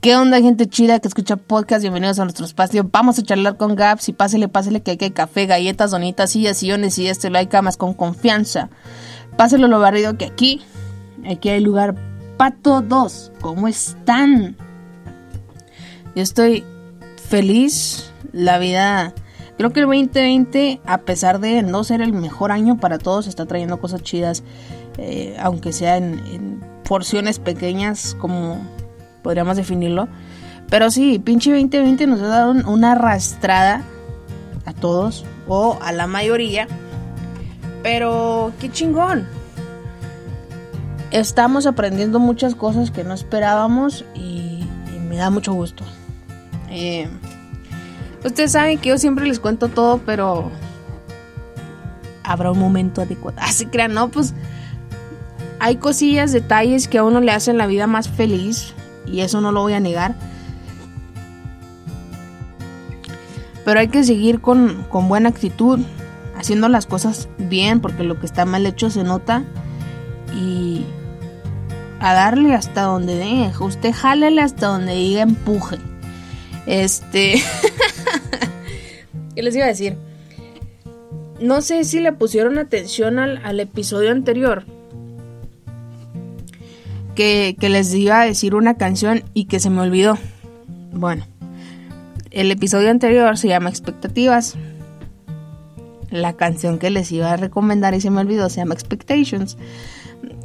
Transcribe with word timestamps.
¿Qué 0.00 0.14
onda, 0.14 0.40
gente 0.40 0.68
chida 0.68 1.00
que 1.00 1.08
escucha 1.08 1.34
podcast? 1.34 1.82
Bienvenidos 1.82 2.20
a 2.20 2.22
nuestro 2.22 2.44
espacio. 2.46 2.88
Vamos 2.92 3.18
a 3.18 3.24
charlar 3.24 3.56
con 3.56 3.74
Gaps 3.74 4.08
y 4.08 4.12
pásele, 4.12 4.46
pásele 4.46 4.80
que 4.80 4.92
hay 4.92 5.10
café, 5.10 5.46
galletas, 5.46 5.90
donitas, 5.90 6.30
sillas, 6.30 6.56
sillones 6.56 6.96
y 7.00 7.08
este 7.08 7.30
lo 7.30 7.38
hay 7.38 7.48
camas 7.48 7.76
con 7.76 7.94
confianza. 7.94 8.70
Páselo 9.36 9.66
lo 9.66 9.80
barrido 9.80 10.16
que 10.16 10.26
aquí, 10.26 10.60
aquí 11.28 11.48
hay 11.48 11.60
lugar 11.60 11.96
para 12.36 12.54
todos. 12.54 13.32
¿Cómo 13.40 13.66
están? 13.66 14.56
Yo 16.14 16.22
estoy 16.22 16.64
feliz. 17.28 18.12
La 18.30 18.60
vida, 18.60 19.14
creo 19.56 19.72
que 19.72 19.80
el 19.80 19.86
2020, 19.86 20.80
a 20.86 20.98
pesar 20.98 21.40
de 21.40 21.64
no 21.64 21.82
ser 21.82 22.02
el 22.02 22.12
mejor 22.12 22.52
año 22.52 22.78
para 22.78 22.98
todos, 22.98 23.26
está 23.26 23.46
trayendo 23.46 23.80
cosas 23.80 24.04
chidas, 24.04 24.44
eh, 24.96 25.36
aunque 25.40 25.72
sea 25.72 25.96
en, 25.96 26.20
en 26.26 26.60
porciones 26.84 27.40
pequeñas 27.40 28.14
como 28.20 28.64
podríamos 29.28 29.58
definirlo. 29.58 30.08
Pero 30.70 30.90
sí, 30.90 31.18
pinche 31.18 31.50
2020 31.50 32.06
nos 32.06 32.20
ha 32.22 32.28
dado 32.28 32.52
una 32.66 32.92
arrastrada 32.92 33.82
a 34.64 34.72
todos 34.72 35.26
o 35.46 35.78
a 35.82 35.92
la 35.92 36.06
mayoría. 36.06 36.66
Pero 37.82 38.54
qué 38.58 38.72
chingón. 38.72 39.26
Estamos 41.10 41.66
aprendiendo 41.66 42.18
muchas 42.20 42.54
cosas 42.54 42.90
que 42.90 43.04
no 43.04 43.12
esperábamos 43.12 44.06
y, 44.14 44.64
me 45.10 45.16
da 45.16 45.28
mucho 45.28 45.52
gusto. 45.52 45.84
Eh, 46.70 47.06
ustedes 48.24 48.52
saben 48.52 48.78
que 48.78 48.88
yo 48.88 48.96
siempre 48.96 49.26
les 49.26 49.40
cuento 49.40 49.68
todo, 49.68 49.98
pero 50.06 50.50
habrá 52.24 52.50
un 52.50 52.60
momento 52.60 53.02
adecuado. 53.02 53.36
Así 53.42 53.64
ah, 53.66 53.70
crean, 53.70 53.92
no, 53.92 54.08
pues 54.08 54.32
hay 55.60 55.76
cosillas, 55.76 56.32
detalles 56.32 56.88
que 56.88 56.96
a 56.96 57.04
uno 57.04 57.20
le 57.20 57.30
hacen 57.30 57.58
la 57.58 57.66
vida 57.66 57.86
más 57.86 58.08
feliz 58.08 58.72
y 59.12 59.20
eso 59.20 59.40
no 59.40 59.52
lo 59.52 59.62
voy 59.62 59.74
a 59.74 59.80
negar. 59.80 60.14
Pero 63.64 63.80
hay 63.80 63.88
que 63.88 64.02
seguir 64.04 64.40
con, 64.40 64.86
buena 64.90 65.28
actitud, 65.28 65.80
haciendo 66.36 66.68
las 66.68 66.86
cosas 66.86 67.28
bien, 67.36 67.80
porque 67.80 68.02
lo 68.02 68.18
que 68.18 68.26
está 68.26 68.44
mal 68.44 68.64
hecho 68.64 68.90
se 68.90 69.04
nota. 69.04 69.44
Y 70.34 70.84
a 72.00 72.14
darle 72.14 72.54
hasta 72.54 72.82
donde 72.82 73.16
deje. 73.16 73.52
Usted 73.62 73.92
jálele 73.92 74.40
hasta 74.40 74.68
donde 74.68 74.94
diga 74.94 75.22
empuje. 75.22 75.76
Este. 76.66 77.42
¿Qué 79.34 79.42
les 79.42 79.54
iba 79.54 79.64
a 79.64 79.68
decir? 79.68 79.96
No 81.40 81.60
sé 81.60 81.84
si 81.84 82.00
le 82.00 82.12
pusieron 82.12 82.58
atención 82.58 83.18
al, 83.18 83.38
al 83.44 83.60
episodio 83.60 84.10
anterior 84.10 84.64
que, 87.18 87.68
les 87.68 87.92
iba 87.94 88.20
a 88.20 88.24
decir 88.24 88.54
una 88.54 88.74
canción 88.74 89.24
y 89.34 89.46
que 89.46 89.58
se 89.58 89.70
me 89.70 89.80
olvidó. 89.80 90.16
Bueno, 90.92 91.24
el 92.30 92.52
episodio 92.52 92.90
anterior 92.90 93.36
se 93.36 93.48
llama 93.48 93.70
Expectativas. 93.70 94.54
La 96.10 96.34
canción 96.34 96.78
que 96.78 96.90
les 96.90 97.10
iba 97.10 97.32
a 97.32 97.36
recomendar 97.36 97.94
y 97.94 98.00
se 98.00 98.10
me 98.10 98.20
olvidó 98.20 98.48
se 98.48 98.58
llama 98.58 98.74
Expectations. 98.74 99.58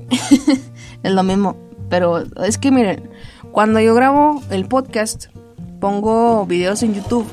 es 1.03 1.11
lo 1.11 1.21
mismo, 1.21 1.57
pero 1.89 2.23
es 2.43 2.57
que 2.57 2.71
miren, 2.71 3.07
cuando 3.51 3.79
yo 3.79 3.93
grabo 3.93 4.41
el 4.49 4.65
podcast, 4.65 5.27
pongo 5.79 6.47
videos 6.47 6.81
en 6.81 6.95
YouTube 6.95 7.27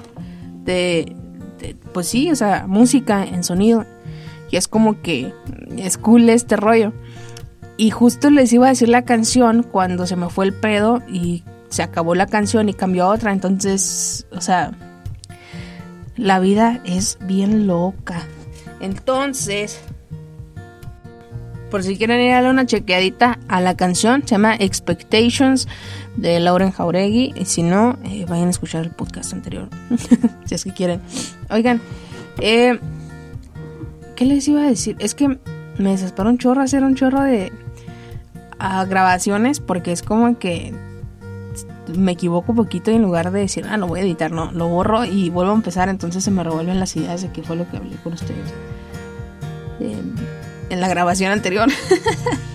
de, 0.64 1.16
de, 1.58 1.76
pues 1.94 2.08
sí, 2.08 2.30
o 2.30 2.36
sea, 2.36 2.66
música 2.68 3.24
en 3.24 3.42
sonido. 3.42 3.86
Y 4.50 4.56
es 4.56 4.68
como 4.68 5.00
que 5.00 5.32
es 5.78 5.96
cool 5.96 6.28
este 6.28 6.56
rollo. 6.56 6.92
Y 7.80 7.88
justo 7.92 8.28
les 8.28 8.52
iba 8.52 8.66
a 8.66 8.68
decir 8.68 8.90
la 8.90 9.06
canción 9.06 9.62
cuando 9.62 10.06
se 10.06 10.14
me 10.14 10.28
fue 10.28 10.44
el 10.44 10.52
pedo 10.52 11.02
y 11.08 11.44
se 11.70 11.82
acabó 11.82 12.14
la 12.14 12.26
canción 12.26 12.68
y 12.68 12.74
cambió 12.74 13.04
a 13.04 13.08
otra. 13.08 13.32
Entonces, 13.32 14.26
o 14.32 14.42
sea, 14.42 14.72
la 16.14 16.40
vida 16.40 16.82
es 16.84 17.16
bien 17.22 17.66
loca. 17.66 18.26
Entonces, 18.80 19.80
por 21.70 21.82
si 21.82 21.96
quieren 21.96 22.20
ir 22.20 22.32
a 22.32 22.34
darle 22.34 22.50
una 22.50 22.66
chequeadita 22.66 23.38
a 23.48 23.62
la 23.62 23.74
canción, 23.78 24.24
se 24.24 24.34
llama 24.34 24.56
Expectations 24.56 25.66
de 26.18 26.38
Lauren 26.38 26.72
Jauregui. 26.72 27.32
Y 27.34 27.46
si 27.46 27.62
no, 27.62 27.98
eh, 28.04 28.26
vayan 28.28 28.48
a 28.48 28.50
escuchar 28.50 28.84
el 28.84 28.90
podcast 28.90 29.32
anterior, 29.32 29.70
si 30.44 30.54
es 30.54 30.64
que 30.64 30.74
quieren. 30.74 31.00
Oigan, 31.48 31.80
eh, 32.42 32.78
¿qué 34.16 34.26
les 34.26 34.46
iba 34.48 34.64
a 34.64 34.68
decir? 34.68 34.96
Es 34.98 35.14
que 35.14 35.38
me 35.78 35.92
desesperó 35.92 36.28
un 36.28 36.36
chorro 36.36 36.60
hacer 36.60 36.84
un 36.84 36.94
chorro 36.94 37.22
de, 37.22 37.50
a 38.60 38.84
grabaciones 38.84 39.58
porque 39.58 39.90
es 39.90 40.02
como 40.02 40.38
que 40.38 40.72
me 41.96 42.12
equivoco 42.12 42.52
un 42.52 42.56
poquito 42.56 42.92
y 42.92 42.94
en 42.94 43.02
lugar 43.02 43.32
de 43.32 43.40
decir, 43.40 43.66
ah, 43.68 43.76
no 43.76 43.88
voy 43.88 44.00
a 44.00 44.02
editar, 44.02 44.30
no, 44.30 44.52
lo 44.52 44.68
borro 44.68 45.04
y 45.04 45.30
vuelvo 45.30 45.50
a 45.50 45.56
empezar, 45.56 45.88
entonces 45.88 46.22
se 46.22 46.30
me 46.30 46.44
revuelven 46.44 46.78
las 46.78 46.94
ideas 46.94 47.22
de 47.22 47.32
qué 47.32 47.42
fue 47.42 47.56
lo 47.56 47.68
que 47.68 47.78
hablé 47.78 47.96
con 47.96 48.12
ustedes 48.12 48.52
en 50.70 50.80
la 50.80 50.88
grabación 50.88 51.32
anterior. 51.32 51.68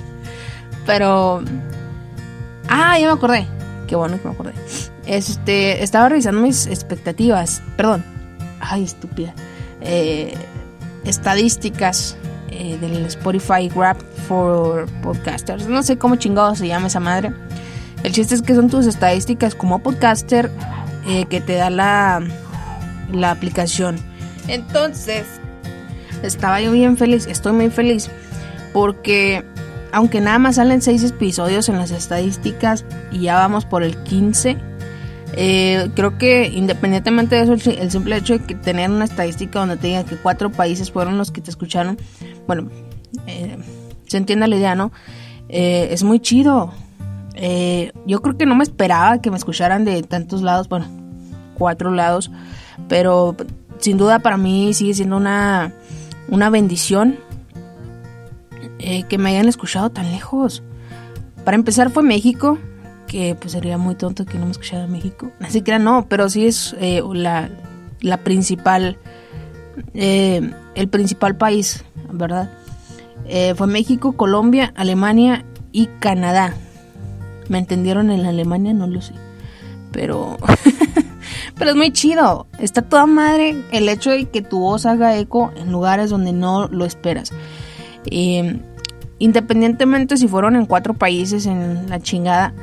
Pero, 0.86 1.44
ah, 2.70 2.98
ya 3.00 3.08
me 3.08 3.14
acordé, 3.14 3.48
qué 3.88 3.96
bueno 3.96 4.20
que 4.22 4.28
me 4.28 4.34
acordé. 4.34 4.54
Este, 5.06 5.84
estaba 5.84 6.10
revisando 6.10 6.42
mis 6.42 6.68
expectativas, 6.68 7.62
perdón, 7.78 8.04
ay, 8.60 8.84
estúpida, 8.84 9.34
eh, 9.82 10.34
estadísticas 11.04 12.18
eh, 12.56 12.78
del 12.80 13.06
Spotify 13.06 13.70
Rap 13.70 14.02
for 14.28 14.86
Podcasters. 15.02 15.68
No 15.68 15.84
sé 15.84 15.98
cómo 15.98 16.16
chingado 16.16 16.56
se 16.56 16.68
llama 16.68 16.88
esa 16.88 17.00
madre. 17.00 17.34
El 18.04 18.12
chiste 18.12 18.36
es 18.36 18.42
que 18.42 18.56
son 18.56 18.70
tus 18.70 18.86
estadísticas 18.86 19.56
como 19.56 19.80
podcaster 19.80 20.50
eh, 21.08 21.26
que 21.26 21.42
te 21.42 21.56
da 21.56 21.70
la, 21.70 22.22
la 23.12 23.32
aplicación. 23.32 23.98
Entonces, 24.48 25.26
estaba 26.24 26.62
yo 26.62 26.72
bien 26.72 26.98
feliz, 26.98 27.28
estoy 27.28 27.54
muy 27.54 27.70
feliz 27.70 28.10
porque 28.74 29.46
aunque 29.92 30.20
nada 30.20 30.40
más 30.40 30.56
salen 30.56 30.82
6 30.82 31.04
episodios 31.04 31.70
en 31.70 31.78
las 31.78 31.92
estadísticas 31.92 32.86
y 33.12 33.22
ya 33.22 33.36
vamos 33.36 33.66
por 33.66 33.84
el 33.84 33.96
15, 34.04 34.58
eh, 35.38 35.90
creo 35.96 36.18
que 36.18 36.48
independientemente 36.48 37.36
de 37.36 37.42
eso, 37.44 37.72
el, 37.72 37.92
simple 37.92 38.16
hecho 38.18 38.38
de 38.38 38.46
que 38.46 38.56
tener 38.56 38.90
una 38.90 39.04
estadística 39.04 39.60
donde 39.60 39.76
te 39.76 39.88
diga 39.88 40.06
que 40.06 40.16
cuatro 40.16 40.52
países 40.52 40.92
fueron 40.92 41.18
los 41.18 41.32
que 41.32 41.42
te 41.42 41.50
escucharon, 41.50 41.98
bueno, 42.48 42.70
eh, 43.28 43.58
se 44.08 44.18
entiende 44.18 44.48
la 44.48 44.56
idea, 44.56 44.76
¿no? 44.76 44.92
Eh, 45.50 45.90
es 45.92 46.04
muy 46.04 46.20
chido. 46.20 46.74
yo 48.06 48.22
creo 48.22 48.38
que 48.38 48.46
no 48.46 48.56
me 48.56 48.64
esperaba 48.64 49.20
que 49.22 49.30
me 49.30 49.38
escucharan 49.38 49.84
de 49.84 50.04
tantos 50.04 50.42
lados, 50.42 50.70
bueno, 50.70 50.88
cuatro 51.58 51.92
lados, 51.92 52.32
pero 52.88 53.36
sin 53.80 53.98
duda 53.98 54.20
para 54.20 54.38
mí 54.38 54.74
sigue 54.74 54.94
siendo 54.94 55.18
una, 55.18 55.74
una 56.30 56.50
bendición 56.50 57.20
que 59.10 59.18
me 59.18 59.32
hayan 59.32 59.48
escuchado 59.50 59.90
tan 59.90 60.12
lejos. 60.12 60.64
Para 61.44 61.56
empezar 61.56 61.90
fue 61.90 62.04
México, 62.04 62.60
pues 63.40 63.54
sería 63.54 63.78
muy 63.78 63.96
tonto 63.96 64.26
que 64.26 64.38
no 64.38 64.46
me 64.46 64.52
escuchara 64.52 64.88
México. 64.88 65.32
Así 65.40 65.62
que 65.62 65.78
no, 65.80 66.08
pero 66.10 66.30
sí 66.30 66.48
es 66.48 66.76
eh, 66.80 67.02
la, 67.14 67.50
la, 68.02 68.18
principal, 68.18 68.98
eh, 69.94 70.52
el 70.76 70.88
principal 70.90 71.38
país, 71.38 71.84
¿verdad? 72.12 72.52
Eh, 73.26 73.54
fue 73.56 73.68
México, 73.68 74.14
Colombia, 74.14 74.74
Alemania 74.76 75.46
y 75.72 75.88
Canadá. 76.00 76.56
¿Me 77.48 77.58
entendieron 77.58 78.12
en 78.12 78.26
Alemania? 78.26 78.74
No 78.74 78.88
lo 78.88 79.02
sé. 79.02 79.14
Pero, 79.92 80.38
pero 81.56 81.72
es 81.72 81.76
muy 81.78 81.92
chido. 81.92 82.48
Está 82.60 82.82
toda 82.82 83.06
madre 83.06 83.64
el 83.72 83.88
hecho 83.88 84.12
de 84.12 84.26
que 84.26 84.42
tu 84.42 84.60
voz 84.60 84.86
haga 84.86 85.18
eco 85.18 85.52
en 85.56 85.72
lugares 85.72 86.10
donde 86.10 86.34
no 86.34 86.68
lo 86.68 86.86
esperas. 86.86 87.32
independientemente 89.18 90.18
si 90.18 90.28
fueron 90.28 90.56
en 90.58 90.66
cuatro 90.66 90.94
países 90.94 91.46
en 91.46 91.90
la 91.90 92.00
chingada, 92.02 92.54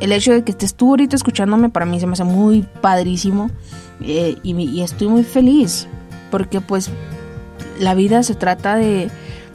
el 0.00 0.12
hecho 0.12 0.32
de 0.32 0.44
que 0.44 0.52
estés 0.52 0.74
tú 0.74 0.90
ahorita 0.90 1.16
escuchándome 1.16 1.70
para 1.70 1.86
mí 1.86 1.98
se 2.00 2.06
me 2.06 2.14
hace 2.14 2.24
muy 2.24 2.66
padrísimo 2.80 3.50
eh, 4.00 4.36
y, 4.42 4.80
estoy 4.82 5.08
muy 5.08 5.24
feliz 5.24 5.88
porque 6.30 6.60
pues 6.60 6.90
la 7.80 7.94
vida 7.94 8.22
se 8.22 8.34
trata 8.34 8.76
de, 8.76 9.10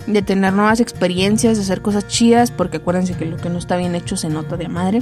de, 0.08 0.22
tener 0.22 0.54
nuevas 0.54 0.80
experiencias, 0.80 1.58
de 1.58 1.64
hacer 1.64 1.82
cosas 1.82 2.08
chidas 2.08 2.50
porque 2.50 2.78
acuérdense 2.78 3.14
que 3.14 3.26
lo 3.26 3.38
que 3.38 3.50
no 3.50 3.60
está 3.60 3.78
bien 3.78 3.94
hecho 3.96 4.18
se 4.18 4.30
nota 4.30 4.58
de 4.58 4.68
madre 4.68 5.02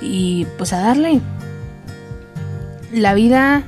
y 0.00 0.46
pues 0.58 0.72
a 0.72 0.80
darle. 0.80 1.20
La 2.92 3.14
vida 3.14 3.64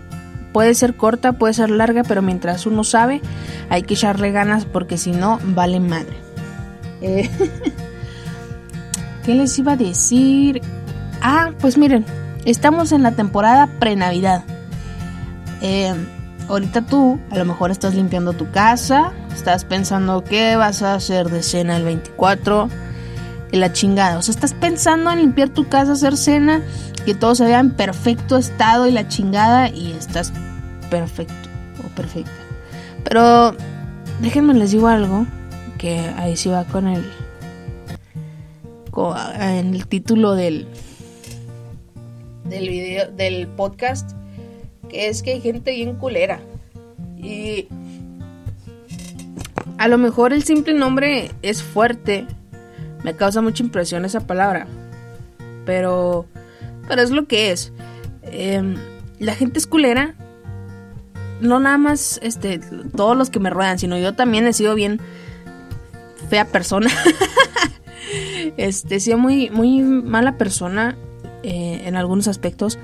puede 0.52 0.74
ser 0.74 0.96
corta, 0.96 1.32
puede 1.32 1.54
ser 1.54 1.70
larga, 1.70 2.02
pero 2.04 2.22
mientras 2.22 2.66
uno 2.66 2.84
sabe 2.84 3.20
hay 3.70 3.82
que 3.82 3.94
echarle 3.94 4.30
ganas 4.30 4.64
porque 4.64 4.98
si 4.98 5.10
no 5.12 5.40
vale 5.44 5.80
madre. 5.80 6.16
Eh, 7.00 7.28
¿Qué 9.24 9.34
les 9.34 9.58
iba 9.58 9.72
a 9.72 9.76
decir? 9.76 10.60
Ah, 11.26 11.52
pues 11.58 11.78
miren, 11.78 12.04
estamos 12.44 12.92
en 12.92 13.02
la 13.02 13.12
temporada 13.12 13.66
pre-Navidad. 13.78 14.44
Eh, 15.62 15.94
ahorita 16.50 16.82
tú 16.82 17.18
a 17.30 17.38
lo 17.38 17.46
mejor 17.46 17.70
estás 17.70 17.94
limpiando 17.94 18.34
tu 18.34 18.50
casa, 18.50 19.10
estás 19.34 19.64
pensando 19.64 20.22
qué 20.22 20.56
vas 20.56 20.82
a 20.82 20.92
hacer 20.92 21.30
de 21.30 21.42
cena 21.42 21.78
el 21.78 21.84
24. 21.84 22.68
y 23.52 23.56
la 23.56 23.72
chingada. 23.72 24.18
O 24.18 24.22
sea, 24.22 24.34
estás 24.34 24.52
pensando 24.52 25.10
en 25.12 25.20
limpiar 25.20 25.48
tu 25.48 25.66
casa, 25.66 25.92
hacer 25.92 26.18
cena, 26.18 26.60
que 27.06 27.14
todo 27.14 27.34
se 27.34 27.46
vea 27.46 27.60
en 27.60 27.70
perfecto 27.70 28.36
estado 28.36 28.86
y 28.86 28.90
la 28.90 29.08
chingada 29.08 29.70
y 29.70 29.92
estás 29.92 30.30
perfecto 30.90 31.48
o 31.86 31.88
perfecta. 31.94 32.32
Pero 33.02 33.56
déjenme 34.20 34.52
les 34.52 34.72
digo 34.72 34.88
algo 34.88 35.24
que 35.78 36.00
ahí 36.18 36.36
sí 36.36 36.50
va 36.50 36.64
con 36.64 36.86
el 36.86 37.10
en 39.40 39.74
el 39.74 39.86
título 39.86 40.34
del 40.34 40.68
del 42.44 42.68
video 42.68 43.10
del 43.10 43.48
podcast 43.48 44.12
que 44.88 45.08
es 45.08 45.22
que 45.22 45.32
hay 45.32 45.40
gente 45.40 45.72
bien 45.72 45.96
culera. 45.96 46.40
Y 47.16 47.68
a 49.78 49.88
lo 49.88 49.98
mejor 49.98 50.32
el 50.32 50.44
simple 50.44 50.74
nombre 50.74 51.30
es 51.42 51.62
fuerte. 51.62 52.26
Me 53.02 53.16
causa 53.16 53.40
mucha 53.40 53.62
impresión 53.62 54.04
esa 54.04 54.20
palabra. 54.26 54.66
Pero 55.64 56.26
pero 56.88 57.02
es 57.02 57.10
lo 57.10 57.26
que 57.26 57.50
es. 57.50 57.72
Em, 58.22 58.76
la 59.18 59.34
gente 59.34 59.58
es 59.58 59.66
culera. 59.66 60.14
No 61.40 61.60
nada 61.60 61.78
más 61.78 62.20
este 62.22 62.60
todos 62.94 63.16
los 63.16 63.30
que 63.30 63.40
me 63.40 63.50
rodean 63.50 63.78
sino 63.78 63.98
yo 63.98 64.14
también 64.14 64.46
he 64.46 64.52
sido 64.52 64.74
bien 64.74 65.00
fea 66.28 66.46
persona. 66.46 66.90
Este 68.56 68.96
he 68.96 69.00
sido 69.00 69.18
muy 69.18 69.50
muy 69.50 69.80
mala 69.80 70.36
persona 70.36 70.96
eh, 71.44 71.82
en 71.84 71.96
algunos 71.96 72.26
aspectos, 72.26 72.78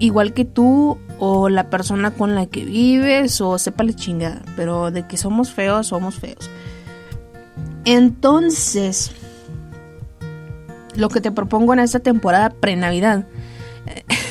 igual 0.00 0.32
que 0.32 0.44
tú 0.44 0.98
o 1.18 1.48
la 1.48 1.70
persona 1.70 2.10
con 2.10 2.34
la 2.34 2.46
que 2.46 2.64
vives 2.64 3.40
o 3.40 3.56
la 3.56 3.94
chingada, 3.94 4.42
pero 4.56 4.90
de 4.90 5.06
que 5.06 5.16
somos 5.16 5.52
feos, 5.52 5.86
somos 5.86 6.16
feos. 6.16 6.50
Entonces, 7.84 9.12
lo 10.96 11.08
que 11.08 11.20
te 11.20 11.30
propongo 11.30 11.72
en 11.72 11.78
esta 11.78 12.00
temporada 12.00 12.50
pre-Navidad 12.50 13.26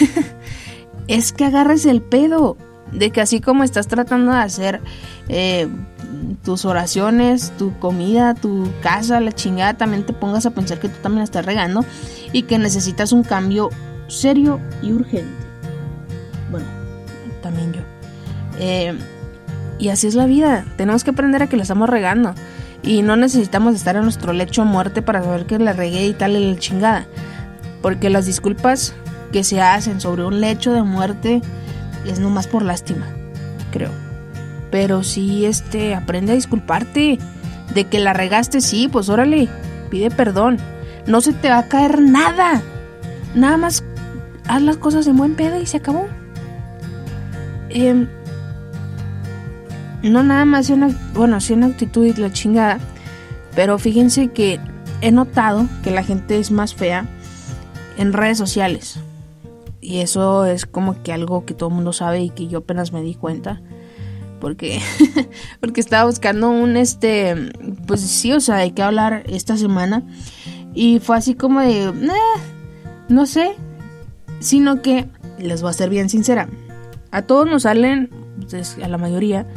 es 1.07 1.31
que 1.31 1.45
agarres 1.45 1.85
el 1.85 2.01
pedo 2.01 2.57
de 2.91 3.12
que 3.12 3.21
así 3.21 3.39
como 3.39 3.63
estás 3.63 3.88
tratando 3.88 4.33
de 4.33 4.39
hacer 4.39 4.81
eh, 5.30 5.68
tus 6.44 6.66
oraciones, 6.66 7.51
tu 7.57 7.77
comida, 7.80 8.33
tu 8.36 8.72
casa, 8.81 9.19
la 9.19 9.31
chingada, 9.31 9.74
también 9.75 10.06
te 10.06 10.13
pongas 10.13 10.45
a 10.45 10.51
pensar 10.51 10.80
que 10.80 10.89
tú 10.89 10.98
también 11.01 11.24
estás 11.24 11.45
regando 11.45 11.83
y 12.31 12.44
que 12.44 12.60
necesitas 12.60 13.12
un 13.12 13.24
cambio 13.24 13.69
serio 14.07 14.60
y 14.81 14.92
urgente. 14.92 15.33
Bueno, 16.51 16.68
también 17.42 17.74
yo. 17.74 17.81
Eh, 18.60 18.98
y 19.80 19.89
así 19.89 20.07
es 20.07 20.16
la 20.16 20.25
vida. 20.25 20.66
Tenemos 20.77 21.04
que 21.04 21.12
aprender 21.12 21.44
a 21.44 21.48
que 21.48 21.57
la 21.57 21.63
estamos 21.63 21.89
regando. 21.89 22.33
Y 22.83 23.01
no 23.01 23.16
necesitamos 23.16 23.75
estar 23.75 23.95
en 23.95 24.04
nuestro 24.04 24.31
lecho 24.31 24.62
a 24.62 24.66
muerte 24.66 25.01
para 25.01 25.24
saber 25.24 25.45
que 25.48 25.57
la 25.57 25.74
regué 25.74 26.06
y 26.06 26.13
tal 26.13 26.36
y 26.36 26.54
la 26.54 26.60
chingada. 26.60 27.07
Porque 27.81 28.10
las 28.10 28.27
disculpas 28.27 28.94
que 29.31 29.44
se 29.44 29.60
hacen 29.60 30.00
sobre 30.00 30.24
un 30.24 30.39
lecho 30.39 30.72
de 30.72 30.83
muerte 30.83 31.42
es 32.06 32.19
nomás 32.19 32.48
por 32.48 32.62
lástima, 32.62 33.07
creo. 33.72 34.04
Pero 34.75 35.04
sí, 35.04 35.45
este, 35.45 35.95
aprende 35.95 36.33
a 36.33 36.36
disculparte. 36.36 37.18
De 37.74 37.86
que 37.86 37.98
la 37.98 38.12
regaste, 38.12 38.60
sí, 38.60 38.89
pues 38.92 39.07
órale, 39.07 39.48
pide 39.89 40.12
perdón. 40.12 40.57
No 41.07 41.22
se 41.22 41.31
te 41.31 41.48
va 41.48 41.60
a 41.60 41.68
caer 41.69 42.01
nada. 42.01 42.62
Nada 43.36 43.56
más 43.56 43.86
haz 44.50 44.62
las 44.62 44.75
cosas 44.75 45.07
en 45.07 45.16
buen 45.16 45.36
pedo 45.36 45.62
y 45.62 45.66
se 45.66 45.77
acabó. 45.77 46.07
Em, 47.69 48.10
no 50.04 50.24
nada 50.24 50.44
más 50.44 50.69
bueno, 51.13 51.39
sí 51.39 51.54
una 51.54 51.68
actitud 51.68 52.04
y 52.04 52.13
la 52.16 52.33
chingada. 52.33 52.80
Pero 53.56 53.80
fíjense 53.80 54.27
que 54.27 54.60
he 55.00 55.12
notado 55.13 55.69
que 55.86 55.92
la 55.92 56.04
gente 56.04 56.38
es 56.38 56.51
más 56.51 56.75
fea 56.75 57.06
en 57.98 58.12
redes 58.12 58.38
sociales. 58.38 59.00
Y 59.80 60.01
eso 60.01 60.44
es 60.44 60.66
como 60.66 61.01
que 61.01 61.13
algo 61.13 61.45
que 61.45 61.54
todo 61.54 61.69
el 61.69 61.75
mundo 61.75 61.94
sabe 61.94 62.19
y 62.19 62.30
que 62.30 62.48
yo 62.48 62.57
apenas 62.57 62.92
me 62.92 63.01
di 63.01 63.16
cuenta 63.16 63.62
porque 64.45 64.80
porque 65.59 65.81
estaba 65.81 66.06
buscando 66.06 66.51
un 66.51 66.77
este 66.77 67.51
pues 67.88 68.01
sí, 68.01 68.31
o 68.31 68.39
sea, 68.39 68.57
hay 68.57 68.74
que 68.74 68.83
hablar 68.83 69.24
esta 69.27 69.57
semana 69.57 70.03
y 70.75 71.00
fue 71.00 71.18
así 71.18 71.33
como 71.33 71.62
de 71.62 71.92
no 73.09 73.25
sé, 73.25 73.56
sino 74.39 74.83
que 74.83 75.07
les 75.39 75.63
voy 75.63 75.71
a 75.71 75.74
ser 75.74 75.89
bien 75.89 76.09
sincera. 76.09 76.47
A 77.09 77.24
todos 77.24 77.47
nos 77.47 77.63
salen 77.63 78.12
pues, 78.47 78.77
a 78.77 78.88
la 78.88 79.00
mayoría 79.00 79.47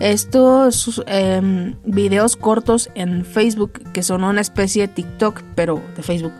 estos 0.00 1.00
em, 1.06 1.76
videos 1.84 2.34
cortos 2.34 2.90
en 2.96 3.24
Facebook 3.24 3.92
que 3.92 4.02
son 4.02 4.24
una 4.24 4.40
especie 4.40 4.88
de 4.88 4.92
TikTok, 4.92 5.40
pero 5.54 5.80
de 5.94 6.02
Facebook. 6.02 6.32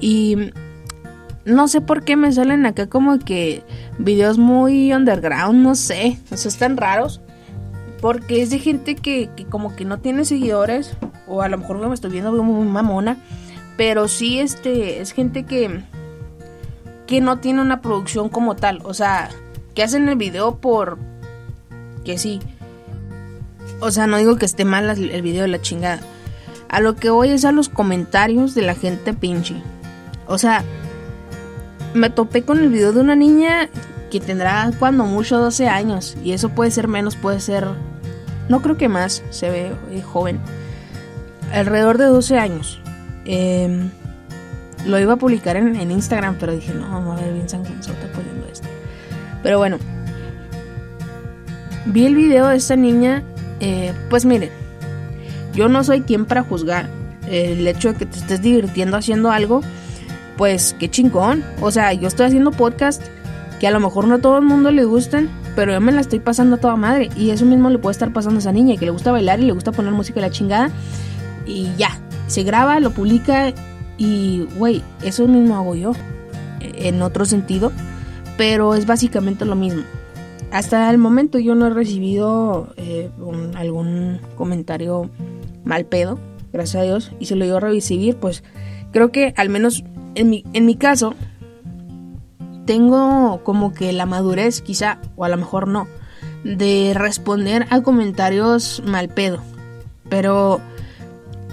Y 0.00 0.50
no 1.44 1.68
sé 1.68 1.80
por 1.80 2.04
qué 2.04 2.16
me 2.16 2.32
salen 2.32 2.66
acá 2.66 2.88
como 2.88 3.18
que 3.18 3.62
videos 3.98 4.38
muy 4.38 4.92
underground, 4.92 5.62
no 5.62 5.74
sé, 5.74 6.18
o 6.30 6.36
sea, 6.36 6.48
están 6.48 6.76
raros. 6.76 7.20
Porque 8.00 8.40
es 8.40 8.48
de 8.48 8.58
gente 8.58 8.94
que, 8.94 9.28
como 9.50 9.76
que 9.76 9.84
no 9.84 9.98
tiene 9.98 10.24
seguidores, 10.24 10.96
o 11.26 11.42
a 11.42 11.48
lo 11.48 11.58
mejor 11.58 11.86
me 11.86 11.94
estoy 11.94 12.10
viendo 12.10 12.32
muy 12.42 12.66
mamona, 12.66 13.18
pero 13.76 14.08
sí 14.08 14.40
este, 14.40 15.00
es 15.00 15.12
gente 15.12 15.44
que, 15.44 15.82
que 17.06 17.20
no 17.20 17.38
tiene 17.38 17.60
una 17.60 17.82
producción 17.82 18.30
como 18.30 18.56
tal, 18.56 18.80
o 18.84 18.94
sea, 18.94 19.28
que 19.74 19.82
hacen 19.82 20.08
el 20.08 20.16
video 20.16 20.56
por 20.56 20.98
que 22.04 22.16
sí. 22.16 22.40
O 23.80 23.90
sea, 23.90 24.06
no 24.06 24.16
digo 24.16 24.36
que 24.36 24.46
esté 24.46 24.64
mal 24.64 24.88
el 24.88 25.22
video 25.22 25.42
de 25.42 25.48
la 25.48 25.60
chingada. 25.60 26.00
A 26.68 26.80
lo 26.80 26.96
que 26.96 27.10
voy 27.10 27.30
es 27.30 27.44
a 27.44 27.52
los 27.52 27.68
comentarios 27.68 28.54
de 28.54 28.62
la 28.62 28.74
gente 28.74 29.12
pinche. 29.12 29.56
O 30.26 30.38
sea, 30.38 30.64
me 31.94 32.10
topé 32.10 32.42
con 32.42 32.58
el 32.58 32.68
video 32.68 32.92
de 32.92 33.00
una 33.00 33.16
niña 33.16 33.68
que 34.10 34.20
tendrá 34.20 34.70
cuando 34.78 35.04
mucho 35.04 35.38
12 35.38 35.68
años. 35.68 36.16
Y 36.22 36.32
eso 36.32 36.50
puede 36.50 36.70
ser 36.70 36.88
menos, 36.88 37.16
puede 37.16 37.40
ser... 37.40 37.66
No 38.48 38.62
creo 38.62 38.76
que 38.76 38.88
más, 38.88 39.22
se 39.30 39.48
ve 39.48 39.72
eh, 39.90 40.02
joven. 40.02 40.40
Alrededor 41.52 41.98
de 41.98 42.06
12 42.06 42.38
años. 42.38 42.80
Em, 43.24 43.90
lo 44.86 44.98
iba 44.98 45.14
a 45.14 45.16
publicar 45.16 45.56
en, 45.56 45.90
Instagram, 45.90 46.36
pero 46.38 46.52
dije, 46.52 46.74
no, 46.74 46.88
vamos 46.90 47.18
a 47.18 47.24
ver 47.24 47.32
bien 47.32 47.48
sanguinzota 47.48 48.10
poniendo 48.12 48.46
esto. 48.52 48.66
Pero 49.42 49.58
bueno. 49.58 49.78
Vi 51.86 52.06
el 52.06 52.14
video 52.14 52.48
de 52.48 52.56
esta 52.56 52.76
niña. 52.76 53.22
Eh, 53.60 53.92
pues 54.08 54.24
miren, 54.24 54.50
yo 55.54 55.68
no 55.68 55.84
soy 55.84 56.00
quien 56.02 56.26
para 56.26 56.42
juzgar 56.42 56.88
el 57.28 57.66
hecho 57.66 57.92
de 57.92 57.98
que 57.98 58.06
te 58.06 58.18
estés 58.18 58.42
divirtiendo 58.42 58.96
haciendo 58.96 59.30
algo 59.30 59.62
pues 60.40 60.74
qué 60.78 60.88
chingón. 60.88 61.44
O 61.60 61.70
sea, 61.70 61.92
yo 61.92 62.08
estoy 62.08 62.24
haciendo 62.24 62.50
podcast 62.50 63.02
que 63.60 63.66
a 63.66 63.70
lo 63.70 63.78
mejor 63.78 64.08
no 64.08 64.14
a 64.14 64.18
todo 64.20 64.38
el 64.38 64.44
mundo 64.46 64.70
le 64.70 64.86
gustan, 64.86 65.28
pero 65.54 65.70
yo 65.70 65.82
me 65.82 65.92
la 65.92 66.00
estoy 66.00 66.18
pasando 66.18 66.56
a 66.56 66.58
toda 66.58 66.76
madre. 66.76 67.10
Y 67.14 67.28
eso 67.28 67.44
mismo 67.44 67.68
le 67.68 67.76
puede 67.76 67.92
estar 67.92 68.10
pasando 68.10 68.36
a 68.36 68.40
esa 68.40 68.50
niña, 68.50 68.78
que 68.78 68.86
le 68.86 68.90
gusta 68.90 69.12
bailar 69.12 69.40
y 69.40 69.44
le 69.44 69.52
gusta 69.52 69.70
poner 69.70 69.92
música 69.92 70.14
de 70.14 70.20
la 70.22 70.30
chingada. 70.30 70.70
Y 71.44 71.68
ya, 71.76 71.90
se 72.26 72.42
graba, 72.42 72.80
lo 72.80 72.90
publica 72.92 73.52
y, 73.98 74.48
güey, 74.56 74.82
eso 75.02 75.28
mismo 75.28 75.56
hago 75.56 75.74
yo. 75.74 75.92
En 76.60 77.02
otro 77.02 77.26
sentido, 77.26 77.70
pero 78.38 78.74
es 78.74 78.86
básicamente 78.86 79.44
lo 79.44 79.56
mismo. 79.56 79.82
Hasta 80.52 80.88
el 80.88 80.96
momento 80.96 81.38
yo 81.38 81.54
no 81.54 81.66
he 81.66 81.70
recibido 81.70 82.72
eh, 82.78 83.10
algún 83.56 84.22
comentario 84.36 85.10
mal 85.64 85.84
pedo, 85.84 86.18
gracias 86.50 86.80
a 86.80 86.86
Dios, 86.86 87.12
y 87.20 87.26
si 87.26 87.34
lo 87.34 87.44
iba 87.44 87.58
a 87.58 87.60
recibir, 87.60 88.16
pues 88.16 88.42
creo 88.90 89.12
que 89.12 89.34
al 89.36 89.50
menos 89.50 89.84
en 90.14 90.30
mi, 90.30 90.44
en 90.52 90.66
mi 90.66 90.76
caso, 90.76 91.14
tengo 92.66 93.42
como 93.42 93.72
que 93.72 93.92
la 93.92 94.06
madurez, 94.06 94.60
quizá, 94.60 94.98
o 95.16 95.24
a 95.24 95.28
lo 95.28 95.36
mejor 95.36 95.68
no, 95.68 95.88
de 96.44 96.92
responder 96.94 97.66
a 97.70 97.82
comentarios 97.82 98.82
mal 98.86 99.08
pedo. 99.08 99.40
Pero 100.08 100.60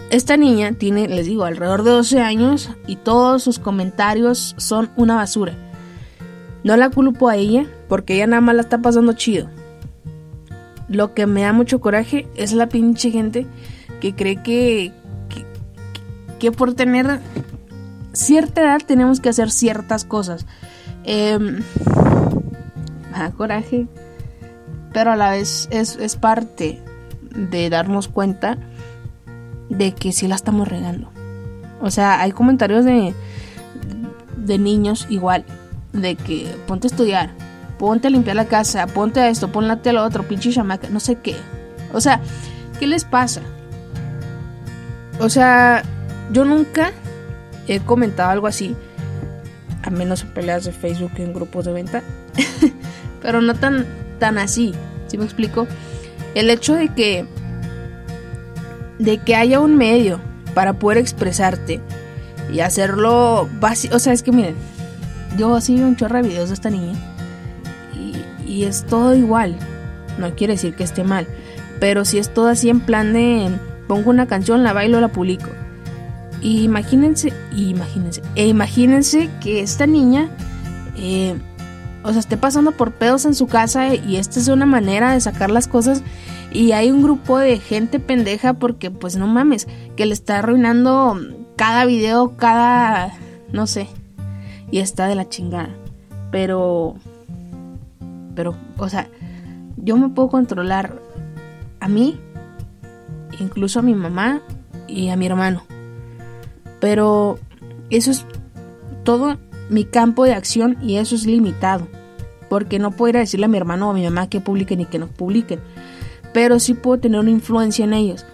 esta 0.10 0.38
niña 0.38 0.74
tiene, 0.74 1.08
les 1.08 1.26
digo, 1.26 1.46
alrededor 1.46 1.84
de 1.84 1.92
12 1.92 2.22
años 2.22 2.70
y 2.88 2.96
todos 2.98 3.44
sus 3.44 3.60
comentarios 3.60 4.56
son 4.58 4.90
una 4.96 5.16
basura. 5.16 5.54
No 6.64 6.78
la 6.78 6.90
culpo 6.90 7.30
a 7.30 7.36
ella 7.36 7.66
porque 7.88 8.16
ella 8.16 8.28
nada 8.28 8.42
más 8.42 8.56
la 8.56 8.62
está 8.62 8.82
pasando 8.82 9.14
chido. 9.14 9.50
Lo 10.88 11.14
que 11.14 11.26
me 11.28 11.42
da 11.42 11.52
mucho 11.52 11.82
coraje 11.82 12.28
es 12.36 12.54
la 12.54 12.70
pinche 12.70 13.12
gente 13.12 13.46
que 14.00 14.16
cree 14.16 14.42
que, 14.42 14.94
que, 15.30 15.46
que 16.40 16.52
por 16.52 16.74
tener 16.74 17.20
cierta 18.18 18.62
edad 18.62 18.82
tenemos 18.86 19.20
que 19.20 19.30
hacer 19.30 19.52
ciertas 19.52 20.04
cosas. 20.06 20.46
Eh, 21.04 21.38
coraje, 23.36 23.88
pero 24.94 25.12
a 25.12 25.16
la 25.16 25.32
vez 25.32 25.68
es, 25.72 26.16
parte 26.16 26.82
de 27.32 27.70
darnos 27.70 28.08
cuenta 28.08 28.58
de 29.70 29.94
que 29.94 30.12
sí 30.12 30.28
la 30.28 30.36
estamos 30.36 30.68
regando. 30.68 31.12
O 31.82 31.92
sea, 31.92 32.22
hay 32.22 32.32
comentarios 32.32 32.86
de, 32.86 33.14
de 34.38 34.58
niños 34.58 35.08
igual, 35.10 35.46
de 35.94 36.16
que 36.16 36.56
ponte 36.68 36.88
a 36.88 36.90
estudiar, 36.90 37.30
ponte 37.78 38.08
a 38.08 38.12
limpiar 38.12 38.36
la 38.36 38.46
casa, 38.46 38.88
ponte 38.88 39.20
a 39.20 39.30
esto, 39.30 39.52
ponte 39.52 39.90
a 39.90 39.94
lo 39.94 40.04
otro, 40.04 40.24
pinche 40.24 40.52
chamaca, 40.52 40.90
no 40.90 41.00
sé 41.00 41.16
qué. 41.16 41.36
O 41.94 42.02
sea, 42.02 42.22
¿qué 42.80 42.88
les 42.88 43.06
pasa? 43.06 43.42
O 45.20 45.30
sea, 45.30 45.84
yo 46.32 46.46
nunca 46.46 46.92
he 47.68 47.80
comentado 47.80 48.32
algo 48.32 48.48
así, 48.48 48.76
a 49.84 49.90
menos 49.90 50.24
en 50.24 50.30
peleas 50.30 50.66
de 50.66 50.72
Facebook 50.72 51.12
en 51.18 51.34
grupos 51.34 51.66
de 51.66 51.74
venta, 51.74 52.04
pero 53.22 53.42
no 53.42 53.56
tan, 53.56 53.86
tan 54.20 54.38
así, 54.38 54.74
¿sí 55.08 55.18
me 55.18 55.26
explico? 55.26 55.68
El 56.36 56.50
hecho 56.50 56.76
de 56.76 56.90
que, 56.90 57.26
de 59.00 59.18
que 59.20 59.36
haya 59.36 59.60
un 59.60 59.76
medio 59.76 60.20
para 60.54 60.74
poder 60.74 60.98
expresarte 60.98 61.82
y 62.52 62.60
hacerlo 62.62 63.50
básico, 63.60 63.96
o 63.96 64.00
sea, 64.00 64.14
es 64.14 64.24
que 64.24 64.32
miren, 64.32 64.56
yo 65.38 65.56
así 65.56 65.76
un 65.82 65.96
chorro 65.96 66.18
de 66.18 66.30
videos 66.30 66.50
de 66.50 66.56
esta 66.56 66.70
niña 66.70 66.94
y, 67.94 68.16
y 68.50 68.64
es 68.66 68.86
todo 68.86 69.16
igual, 69.16 69.56
no 70.18 70.36
quiere 70.36 70.54
decir 70.54 70.76
que 70.76 70.84
esté 70.84 71.04
mal, 71.04 71.28
pero 71.80 72.06
si 72.06 72.18
es 72.18 72.34
todo 72.34 72.48
así 72.48 72.70
en 72.70 72.80
plan 72.80 73.14
de 73.14 73.52
pongo 73.88 74.10
una 74.10 74.28
canción, 74.28 74.64
la 74.64 74.74
bailo, 74.74 75.00
la 75.00 75.08
publico. 75.08 75.50
Y 76.42 76.64
imagínense, 76.64 77.34
imagínense, 77.56 78.22
e 78.36 78.48
imagínense 78.48 79.30
que 79.42 79.62
esta 79.62 79.88
niña, 79.88 80.30
eh, 80.96 81.36
o 82.04 82.12
sea, 82.12 82.20
esté 82.20 82.38
pasando 82.38 82.72
por 82.72 82.92
pedos 82.94 83.26
en 83.26 83.34
su 83.34 83.48
casa 83.48 83.96
y 83.96 84.18
esta 84.18 84.40
es 84.40 84.48
una 84.48 84.66
manera 84.66 85.14
de 85.14 85.20
sacar 85.20 85.50
las 85.50 85.68
cosas 85.68 86.04
y 86.52 86.72
hay 86.72 86.92
un 86.92 87.04
grupo 87.04 87.38
de 87.40 87.60
gente 87.60 88.00
pendeja 88.00 88.54
porque 88.54 88.92
pues 88.92 89.16
no 89.18 89.28
mames, 89.28 89.68
que 89.96 90.06
le 90.06 90.14
está 90.14 90.40
arruinando 90.40 91.20
cada 91.56 91.86
video, 91.86 92.38
cada, 92.38 93.14
no 93.52 93.68
sé, 93.68 93.88
y 94.72 94.80
está 94.80 95.08
de 95.08 95.16
la 95.16 95.28
chingada. 95.28 95.70
Pero, 96.32 96.96
pero, 98.36 98.56
o 98.78 98.90
sea, 98.90 99.10
yo 99.78 99.98
me 99.98 100.10
puedo 100.10 100.30
controlar 100.30 101.02
a 101.80 101.88
mí, 101.88 102.20
incluso 103.40 103.80
a 103.80 103.84
mi 103.84 103.94
mamá 103.94 104.42
y 104.88 105.10
a 105.10 105.16
mi 105.16 105.26
hermano. 105.26 105.67
Pero 106.80 107.40
eso 107.90 108.12
es 108.12 108.26
todo 109.04 109.38
mi 109.70 109.86
campo 109.86 110.26
de 110.26 110.34
acción 110.34 110.78
y 110.82 110.98
eso 110.98 111.16
es 111.16 111.26
limitado. 111.26 111.88
Porque 112.50 112.80
no 112.80 112.92
puedo 112.92 113.10
ir 113.10 113.18
a 113.18 113.22
decirle 113.22 113.46
a 113.46 113.50
mi 113.50 113.58
hermano 113.58 113.88
o 113.88 113.92
a 113.92 113.94
mi 113.94 114.04
mamá 114.04 114.30
que 114.30 114.40
publiquen 114.40 114.82
y 114.82 114.86
que 114.86 115.00
no 115.00 115.08
publiquen. 115.08 115.60
Pero 116.34 116.60
sí 116.60 116.74
puedo 116.74 117.00
tener 117.00 117.20
una 117.20 117.32
influencia 117.32 117.84
en 117.84 117.94
ellos. 117.94 118.26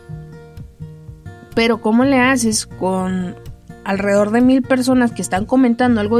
Pero 1.55 1.81
¿cómo 1.81 2.03
le 2.03 2.19
haces 2.19 2.65
con 2.65 3.35
alrededor 3.83 4.31
de 4.31 4.41
mil 4.41 4.61
personas 4.61 5.11
que 5.11 5.21
están 5.21 5.45
comentando 5.45 6.01
algo, 6.01 6.19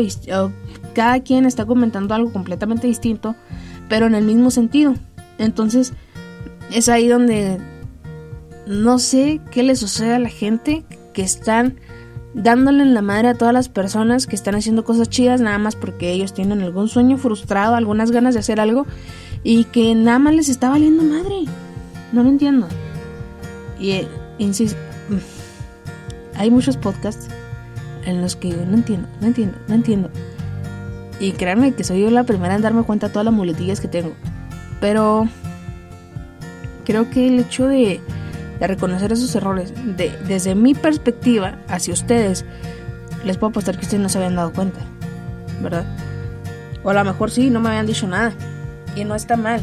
cada 0.93 1.19
quien 1.21 1.45
está 1.45 1.65
comentando 1.65 2.13
algo 2.13 2.31
completamente 2.31 2.87
distinto, 2.87 3.35
pero 3.89 4.05
en 4.05 4.15
el 4.15 4.25
mismo 4.25 4.51
sentido? 4.51 4.93
Entonces, 5.37 5.93
es 6.71 6.89
ahí 6.89 7.07
donde 7.07 7.59
no 8.67 8.99
sé 8.99 9.41
qué 9.51 9.63
le 9.63 9.75
sucede 9.75 10.13
a 10.13 10.19
la 10.19 10.29
gente 10.29 10.83
que 11.13 11.23
están 11.23 11.75
dándole 12.33 12.83
en 12.83 12.93
la 12.93 13.01
madre 13.01 13.29
a 13.29 13.33
todas 13.35 13.53
las 13.53 13.69
personas 13.69 14.27
que 14.27 14.35
están 14.35 14.55
haciendo 14.55 14.83
cosas 14.83 15.09
chidas 15.09 15.41
nada 15.41 15.57
más 15.57 15.75
porque 15.75 16.11
ellos 16.11 16.33
tienen 16.33 16.61
algún 16.61 16.87
sueño 16.87 17.17
frustrado, 17.17 17.75
algunas 17.75 18.11
ganas 18.11 18.33
de 18.33 18.39
hacer 18.39 18.59
algo 18.59 18.85
y 19.43 19.65
que 19.65 19.93
nada 19.95 20.19
más 20.19 20.33
les 20.33 20.49
está 20.49 20.69
valiendo 20.69 21.03
madre. 21.03 21.45
No 22.11 22.23
lo 22.23 22.29
entiendo. 22.29 22.67
Y 23.79 23.91
eh, 23.91 24.07
insisto, 24.37 24.77
mm, 25.09 26.37
hay 26.39 26.51
muchos 26.51 26.77
podcasts 26.77 27.27
en 28.05 28.21
los 28.21 28.35
que 28.35 28.49
no 28.49 28.75
entiendo, 28.75 29.07
no 29.21 29.27
entiendo, 29.27 29.57
no 29.67 29.75
entiendo. 29.75 30.09
Y 31.19 31.31
créanme 31.33 31.73
que 31.73 31.83
soy 31.83 32.01
yo 32.01 32.09
la 32.09 32.23
primera 32.23 32.55
en 32.55 32.61
darme 32.61 32.83
cuenta 32.83 33.07
de 33.07 33.13
todas 33.13 33.25
las 33.25 33.33
muletillas 33.33 33.79
que 33.79 33.87
tengo. 33.87 34.13
Pero 34.81 35.27
creo 36.85 37.09
que 37.09 37.27
el 37.27 37.39
hecho 37.39 37.67
de, 37.67 38.01
reconocer 38.59 39.11
esos 39.11 39.35
errores, 39.35 39.73
de, 39.97 40.17
desde 40.27 40.55
mi 40.55 40.73
perspectiva 40.73 41.57
hacia 41.67 41.93
ustedes, 41.93 42.45
les 43.23 43.37
puedo 43.37 43.49
apostar 43.51 43.75
que 43.77 43.81
ustedes 43.81 44.01
no 44.01 44.09
se 44.09 44.17
habían 44.17 44.35
dado 44.35 44.53
cuenta, 44.53 44.79
¿verdad? 45.61 45.85
O 46.83 46.89
a 46.89 46.93
lo 46.93 47.03
mejor 47.03 47.31
sí, 47.31 47.49
no 47.49 47.59
me 47.59 47.69
habían 47.69 47.85
dicho 47.85 48.07
nada. 48.07 48.33
Y 48.95 49.05
no 49.05 49.15
está 49.15 49.37
mal. 49.37 49.61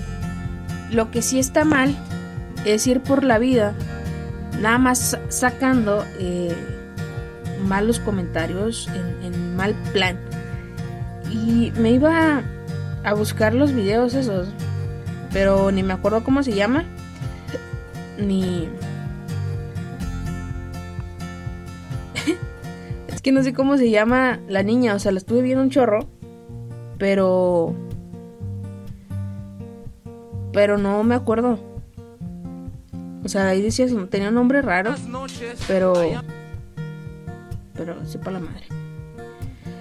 Lo 0.90 1.10
que 1.10 1.22
sí 1.22 1.38
está 1.38 1.64
mal 1.64 1.94
es 2.64 2.86
ir 2.86 3.00
por 3.00 3.22
la 3.24 3.38
vida 3.38 3.74
nada 4.60 4.78
más 4.78 5.16
sacando 5.28 6.04
eh, 6.18 6.54
malos 7.66 8.00
comentarios 8.00 8.88
en, 8.88 9.32
en, 9.32 9.56
mal 9.56 9.74
plan. 9.92 10.18
Y 11.30 11.72
me 11.76 11.92
iba 11.92 12.42
a 13.04 13.14
buscar 13.14 13.54
los 13.54 13.72
videos 13.72 14.14
esos, 14.14 14.48
pero 15.32 15.70
ni 15.70 15.82
me 15.82 15.92
acuerdo 15.92 16.24
cómo 16.24 16.42
se 16.42 16.54
llama 16.54 16.84
ni... 18.20 18.68
es 23.08 23.22
que 23.22 23.32
no 23.32 23.42
sé 23.42 23.52
cómo 23.52 23.76
se 23.76 23.90
llama 23.90 24.40
la 24.48 24.62
niña, 24.62 24.94
o 24.94 24.98
sea, 24.98 25.12
la 25.12 25.18
estuve 25.18 25.42
viendo 25.42 25.62
un 25.62 25.70
chorro, 25.70 26.08
pero... 26.98 27.74
Pero 30.52 30.78
no 30.78 31.04
me 31.04 31.14
acuerdo. 31.14 31.58
O 33.24 33.28
sea, 33.28 33.48
ahí 33.48 33.62
decía, 33.62 33.86
tenía 34.08 34.28
un 34.28 34.34
nombre 34.34 34.62
raro, 34.62 34.94
pero... 35.68 35.94
Pero 37.74 38.06
sepa 38.06 38.30
la 38.30 38.40
madre. 38.40 38.66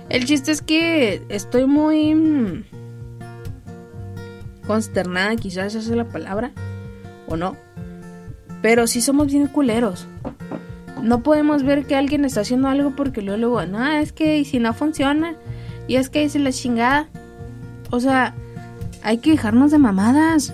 El 0.09 0.25
chiste 0.25 0.51
es 0.51 0.61
que 0.61 1.23
estoy 1.29 1.65
muy 1.65 2.15
mm, 2.15 2.63
consternada, 4.65 5.35
quizás 5.35 5.75
esa 5.75 5.79
es 5.79 5.95
la 5.95 6.05
palabra, 6.05 6.51
o 7.27 7.37
no, 7.37 7.55
pero 8.61 8.87
sí 8.87 9.01
somos 9.01 9.27
bien 9.27 9.47
culeros. 9.47 10.07
No 11.01 11.23
podemos 11.23 11.63
ver 11.63 11.85
que 11.85 11.95
alguien 11.95 12.25
está 12.25 12.41
haciendo 12.41 12.67
algo 12.67 12.93
porque 12.95 13.21
luego, 13.21 13.39
luego 13.39 13.65
no, 13.65 13.85
es 13.87 14.11
que 14.11 14.43
si 14.43 14.59
no 14.59 14.73
funciona, 14.73 15.35
y 15.87 15.95
es 15.95 16.09
que 16.09 16.21
dice 16.21 16.39
la 16.39 16.51
chingada. 16.51 17.07
O 17.89 17.99
sea, 17.99 18.35
hay 19.03 19.17
que 19.17 19.31
dejarnos 19.31 19.71
de 19.71 19.79
mamadas. 19.79 20.53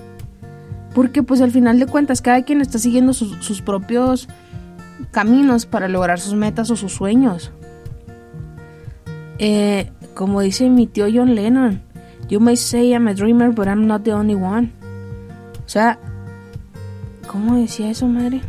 Porque 0.93 1.23
pues 1.23 1.41
al 1.41 1.51
final 1.51 1.77
de 1.77 1.87
cuentas 1.87 2.21
cada 2.21 2.43
quien 2.43 2.61
está 2.61 2.79
siguiendo 2.79 3.11
sus, 3.11 3.43
sus 3.43 3.61
propios 3.61 4.29
caminos 5.11 5.65
para 5.65 5.89
lograr 5.89 6.21
sus 6.21 6.35
metas 6.35 6.71
o 6.71 6.77
sus 6.77 6.93
sueños. 6.93 7.51
Eh, 9.39 9.91
como 10.13 10.39
dice 10.39 10.69
mi 10.69 10.87
tío 10.87 11.07
John 11.13 11.35
Lennon, 11.35 11.81
you 12.29 12.39
may 12.39 12.55
say 12.55 12.91
I'm 12.91 13.07
a 13.09 13.13
dreamer, 13.13 13.51
but 13.51 13.67
I'm 13.67 13.87
not 13.87 14.03
the 14.03 14.13
only 14.13 14.35
one. 14.35 14.71
O 15.65 15.69
sea, 15.69 15.99
¿Cómo 17.27 17.55
decía 17.55 17.89
eso, 17.89 18.07
madre? 18.07 18.41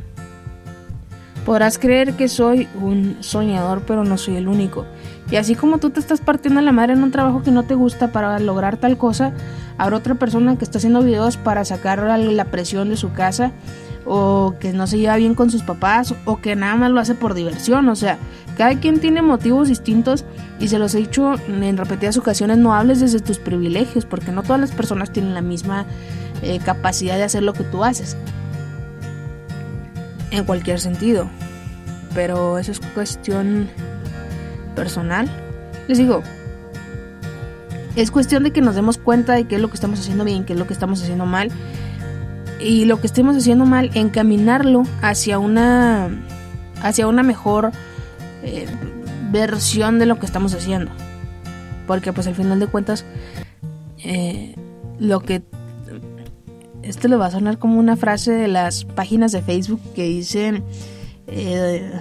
Podrás 1.45 1.79
creer 1.79 2.15
que 2.15 2.29
soy 2.29 2.69
un 2.81 3.19
soñador, 3.21 3.83
pero 3.87 4.05
no 4.05 4.19
soy 4.19 4.37
el 4.37 4.49
único. 4.49 4.85
Y 5.31 5.37
así 5.37 5.55
como 5.55 5.79
tú 5.79 5.91
te 5.91 6.01
estás 6.01 6.21
partiendo 6.21 6.61
la 6.61 6.73
madre 6.73 6.95
en 6.95 7.03
un 7.03 7.13
trabajo 7.13 7.43
que 7.43 7.51
no 7.51 7.65
te 7.65 7.75
gusta 7.75 8.13
para 8.13 8.39
lograr 8.39 8.77
tal 8.77 8.99
cosa, 8.99 9.33
habrá 9.79 9.97
otra 9.97 10.17
persona 10.17 10.57
que 10.57 10.65
está 10.65 10.79
haciendo 10.79 11.03
videos 11.03 11.37
para 11.37 11.65
sacar 11.65 12.03
la 12.03 12.45
presión 12.47 12.89
de 12.89 12.97
su 12.97 13.13
casa, 13.13 13.53
o 14.05 14.55
que 14.61 14.73
no 14.73 14.87
se 14.87 14.99
lleva 14.99 15.17
bien 15.17 15.35
con 15.35 15.51
sus 15.51 15.63
papás, 15.63 16.15
o 16.25 16.41
que 16.41 16.57
nada 16.57 16.77
más 16.77 16.91
lo 16.91 17.01
hace 17.01 17.15
por 17.15 17.35
diversión. 17.35 17.89
O 17.89 17.97
sea, 17.97 18.19
cada 18.57 18.79
quien 18.81 19.01
tiene 19.01 19.23
motivos 19.23 19.69
distintos 19.69 20.25
y 20.59 20.69
se 20.69 20.79
los 20.79 20.95
he 20.95 20.99
dicho 20.99 21.35
en 21.49 21.77
repetidas 21.77 22.17
ocasiones, 22.17 22.59
no 22.59 22.75
hables 22.75 23.01
desde 23.01 23.21
tus 23.21 23.39
privilegios, 23.39 24.05
porque 24.05 24.33
no 24.33 24.43
todas 24.43 24.61
las 24.61 24.73
personas 24.73 25.13
tienen 25.13 25.35
la 25.35 25.43
misma 25.43 25.87
eh, 26.43 26.59
capacidad 26.65 27.17
de 27.17 27.25
hacer 27.25 27.43
lo 27.45 27.53
que 27.53 27.65
tú 27.65 27.85
haces 27.85 28.17
en 30.31 30.45
cualquier 30.45 30.81
sentido. 30.81 31.29
Pero 32.15 32.59
eso 32.59 32.73
es 32.73 32.81
cuestión 32.81 33.69
personal. 34.75 35.29
Les 35.89 35.99
digo, 35.99 36.23
es 37.97 38.11
cuestión 38.11 38.45
de 38.45 38.53
que 38.53 38.61
nos 38.61 38.75
demos 38.75 38.99
cuenta 38.99 39.35
de 39.35 39.45
qué 39.45 39.57
es 39.57 39.61
lo 39.61 39.69
que 39.69 39.75
estamos 39.75 40.01
haciendo 40.01 40.25
bien, 40.25 40.45
qué 40.45 40.53
es 40.53 40.59
lo 40.59 40.67
que 40.67 40.73
estamos 40.73 41.03
haciendo 41.03 41.27
mal. 41.27 41.51
Y 42.61 42.87
lo 42.87 43.01
que 43.01 43.07
estemos 43.07 43.37
haciendo 43.37 43.67
mal, 43.67 43.91
encaminarlo 43.95 44.85
hacia 45.03 45.39
una, 45.39 46.09
hacia 46.83 47.07
una 47.07 47.23
mejor 47.23 47.73
eh, 48.43 48.67
versión 49.31 49.99
de 49.99 50.07
lo 50.07 50.19
que 50.19 50.27
estamos 50.27 50.55
haciendo. 50.55 50.91
Porque 51.87 52.13
pues 52.13 52.27
al 52.27 52.35
final 52.35 52.59
de 52.59 52.67
cuentas, 52.67 53.05
eh, 53.99 54.55
lo 54.99 55.21
que 55.21 55.43
esto 56.89 57.09
le 57.09 57.17
va 57.17 57.27
a 57.27 57.31
sonar 57.31 57.59
como 57.59 57.79
una 57.79 57.97
frase 57.97 58.33
de 58.33 58.49
las 58.49 58.85
páginas 58.85 59.33
de 59.33 59.43
Facebook 59.43 59.81
que 59.95 60.05
dicen, 60.05 60.65
eh, 61.27 62.01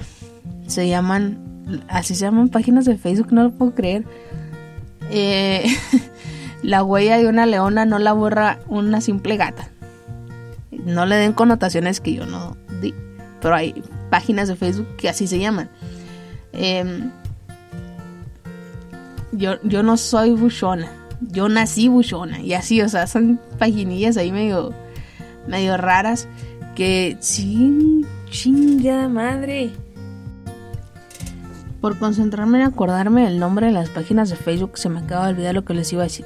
se 0.68 0.88
llaman, 0.88 1.84
así 1.88 2.16
se 2.16 2.26
llaman 2.26 2.50
páginas 2.50 2.86
de 2.86 2.98
Facebook, 2.98 3.32
no 3.32 3.44
lo 3.44 3.52
puedo 3.52 3.74
creer. 3.74 4.06
Eh, 5.10 5.66
la 6.62 6.84
huella 6.84 7.18
de 7.18 7.28
una 7.28 7.46
leona 7.46 7.86
no 7.86 8.00
la 8.00 8.14
borra 8.14 8.60
una 8.68 9.02
simple 9.02 9.38
gata. 9.38 9.70
No 10.72 11.06
le 11.06 11.16
den 11.16 11.34
connotaciones 11.34 12.00
que 12.00 12.14
yo 12.14 12.26
no 12.26 12.56
di, 12.82 12.94
pero 13.42 13.56
hay 13.56 13.82
páginas 14.12 14.48
de 14.48 14.56
Facebook 14.56 14.88
que 14.98 15.10
así 15.10 15.26
se 15.26 15.40
llaman. 15.40 15.70
Em, 16.54 17.12
yo, 19.32 19.62
yo 19.64 19.84
no 19.84 19.98
soy 19.98 20.32
buchona 20.32 21.05
yo 21.22 21.50
nací 21.50 21.88
buchona 21.88 22.42
y 22.42 22.54
así, 22.54 22.82
o 22.82 22.90
sea, 22.90 23.08
son 23.08 23.40
paginillas 23.58 24.18
ahí 24.18 24.32
medio, 24.32 24.74
medio 25.48 25.78
raras 25.78 26.28
que 26.76 27.18
ching, 27.20 28.06
chinga 28.30 29.08
madre. 29.08 29.72
por 31.82 31.98
concentrarme 32.00 32.60
en 32.60 32.66
acordarme 32.66 33.28
el 33.28 33.40
nombre 33.40 33.68
de 33.68 33.72
las 33.72 33.90
páginas 33.90 34.30
de 34.30 34.36
Facebook, 34.36 34.78
se 34.78 34.90
me 34.90 35.00
acaba 35.00 35.26
de 35.26 35.34
olvidar 35.34 35.54
lo 35.54 35.64
que 35.66 35.74
les 35.74 35.92
iba 35.94 36.02
a 36.02 36.06
decir. 36.06 36.26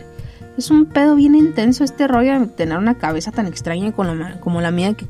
Es 0.58 0.72
un 0.72 0.86
pedo 0.86 1.16
bien 1.16 1.36
intenso 1.36 1.84
este 1.84 2.08
rollo 2.08 2.40
de 2.40 2.48
tener 2.48 2.78
una 2.78 2.98
cabeza 2.98 3.32
tan 3.32 3.46
extraña 3.48 3.92
como 3.92 4.14
la, 4.14 4.40
como 4.40 4.62
la 4.62 4.72
mía 4.72 4.94
que, 4.94 5.06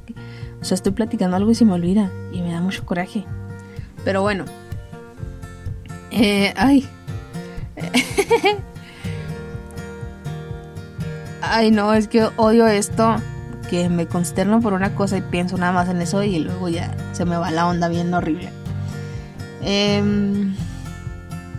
o 0.61 0.63
sea, 0.65 0.75
estoy 0.75 0.91
platicando 0.91 1.37
algo 1.37 1.51
y 1.51 1.55
se 1.55 1.65
me 1.65 1.73
olvida 1.73 2.11
y 2.31 2.41
me 2.41 2.51
da 2.51 2.61
mucho 2.61 2.85
coraje. 2.85 3.25
Pero 4.03 4.21
bueno. 4.21 4.45
Eh, 6.11 6.53
ay. 6.55 6.87
ay, 11.41 11.71
no, 11.71 11.93
es 11.93 12.07
que 12.07 12.27
odio 12.37 12.67
esto. 12.67 13.15
Que 13.69 13.87
me 13.87 14.07
consterno 14.07 14.61
por 14.61 14.73
una 14.73 14.95
cosa 14.95 15.17
y 15.17 15.21
pienso 15.21 15.55
nada 15.57 15.71
más 15.71 15.89
en 15.89 16.01
eso 16.01 16.23
y 16.23 16.39
luego 16.39 16.69
ya 16.69 16.91
se 17.11 17.23
me 17.25 17.37
va 17.37 17.51
la 17.51 17.67
onda 17.67 17.87
bien 17.87 18.11
horrible. 18.13 18.49
Em, 19.61 20.55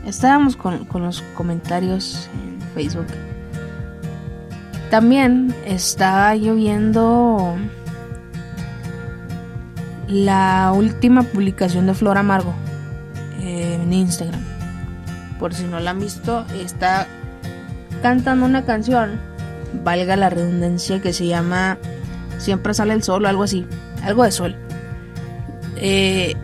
estábamos 0.04 0.56
con, 0.56 0.86
con 0.86 1.02
los 1.02 1.22
comentarios 1.36 2.28
en 2.34 2.60
Facebook. 2.74 3.06
También 4.90 5.54
estaba 5.64 6.34
lloviendo 6.34 7.56
la 10.10 10.72
última 10.74 11.22
publicación 11.22 11.86
de 11.86 11.94
Flor 11.94 12.18
Amargo 12.18 12.52
eh, 13.40 13.78
en 13.80 13.92
Instagram. 13.92 14.42
Por 15.38 15.54
si 15.54 15.64
no 15.64 15.80
la 15.80 15.92
han 15.92 16.00
visto, 16.00 16.44
está 16.52 17.06
cantando 18.02 18.44
una 18.46 18.64
canción, 18.64 19.20
valga 19.84 20.16
la 20.16 20.30
redundancia, 20.30 21.00
que 21.00 21.12
se 21.12 21.26
llama 21.26 21.78
Siempre 22.38 22.72
sale 22.72 22.94
el 22.94 23.02
sol 23.02 23.24
o 23.24 23.28
algo 23.28 23.42
así, 23.42 23.66
algo 24.02 24.24
de 24.24 24.32
sol. 24.32 24.56
Eh, 25.76 26.34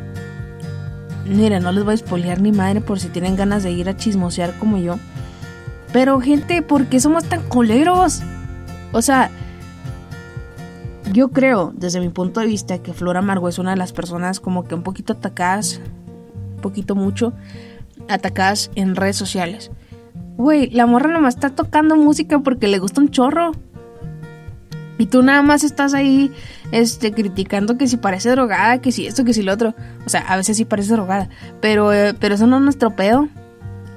mira, 1.25 1.59
no 1.59 1.73
les 1.73 1.85
voy 1.85 1.93
a 1.93 1.95
espolear 1.95 2.41
ni 2.41 2.53
madre 2.53 2.81
por 2.81 3.01
si 3.01 3.09
tienen 3.09 3.37
ganas 3.37 3.63
de 3.63 3.71
ir 3.71 3.89
a 3.89 3.97
chismosear 3.97 4.59
como 4.59 4.77
yo. 4.79 4.99
Pero 5.93 6.21
gente, 6.21 6.61
¿por 6.63 6.87
qué 6.87 7.01
somos 7.01 7.25
tan 7.25 7.43
coleros? 7.49 8.21
O 8.93 9.01
sea, 9.01 9.31
yo 11.13 11.29
creo, 11.29 11.73
desde 11.75 12.01
mi 12.01 12.11
punto 12.11 12.41
de 12.41 12.47
vista, 12.47 12.79
que 12.79 12.93
Flor 12.93 13.17
Amargo 13.17 13.49
es 13.49 13.59
una 13.59 13.71
de 13.71 13.77
las 13.77 13.93
personas 13.93 14.41
como 14.41 14.65
que 14.65 14.75
un 14.75 14.83
poquito 14.83 15.15
atacadas, 15.15 15.81
un 16.57 16.61
poquito 16.61 16.95
mucho, 16.95 17.33
atacadas 18.09 18.71
en 18.75 18.97
redes 18.97 19.17
sociales. 19.17 19.71
Güey, 20.37 20.71
la 20.71 20.87
morra 20.87 21.11
nomás 21.11 21.35
está 21.35 21.51
tocando 21.51 21.97
música 21.97 22.39
porque 22.41 22.69
le 22.69 22.79
gusta 22.79 23.01
un 23.01 23.11
chorro. 23.11 23.53
Y 24.99 25.07
tú 25.07 25.23
nada 25.23 25.43
más 25.43 25.63
estás 25.63 25.95
ahí, 25.95 26.33
este, 26.73 27.13
criticando 27.13 27.77
que 27.77 27.87
si 27.87 27.99
parece 27.99 28.31
drogada, 28.31 28.81
que 28.81 28.93
si 28.93 29.07
esto, 29.07 29.25
que 29.25 29.35
si 29.35 29.43
lo 29.43 29.53
otro. 29.53 29.75
O 30.07 30.09
sea, 30.09 30.23
a 30.23 30.37
veces 30.37 30.57
sí 30.57 30.65
parece 30.65 30.95
drogada. 30.95 31.29
Pero, 31.61 31.93
eh, 31.93 32.15
pero 32.19 32.35
eso 32.35 32.47
no 32.47 32.57
es 32.57 32.63
nuestro 32.63 32.97
pedo. 32.97 33.29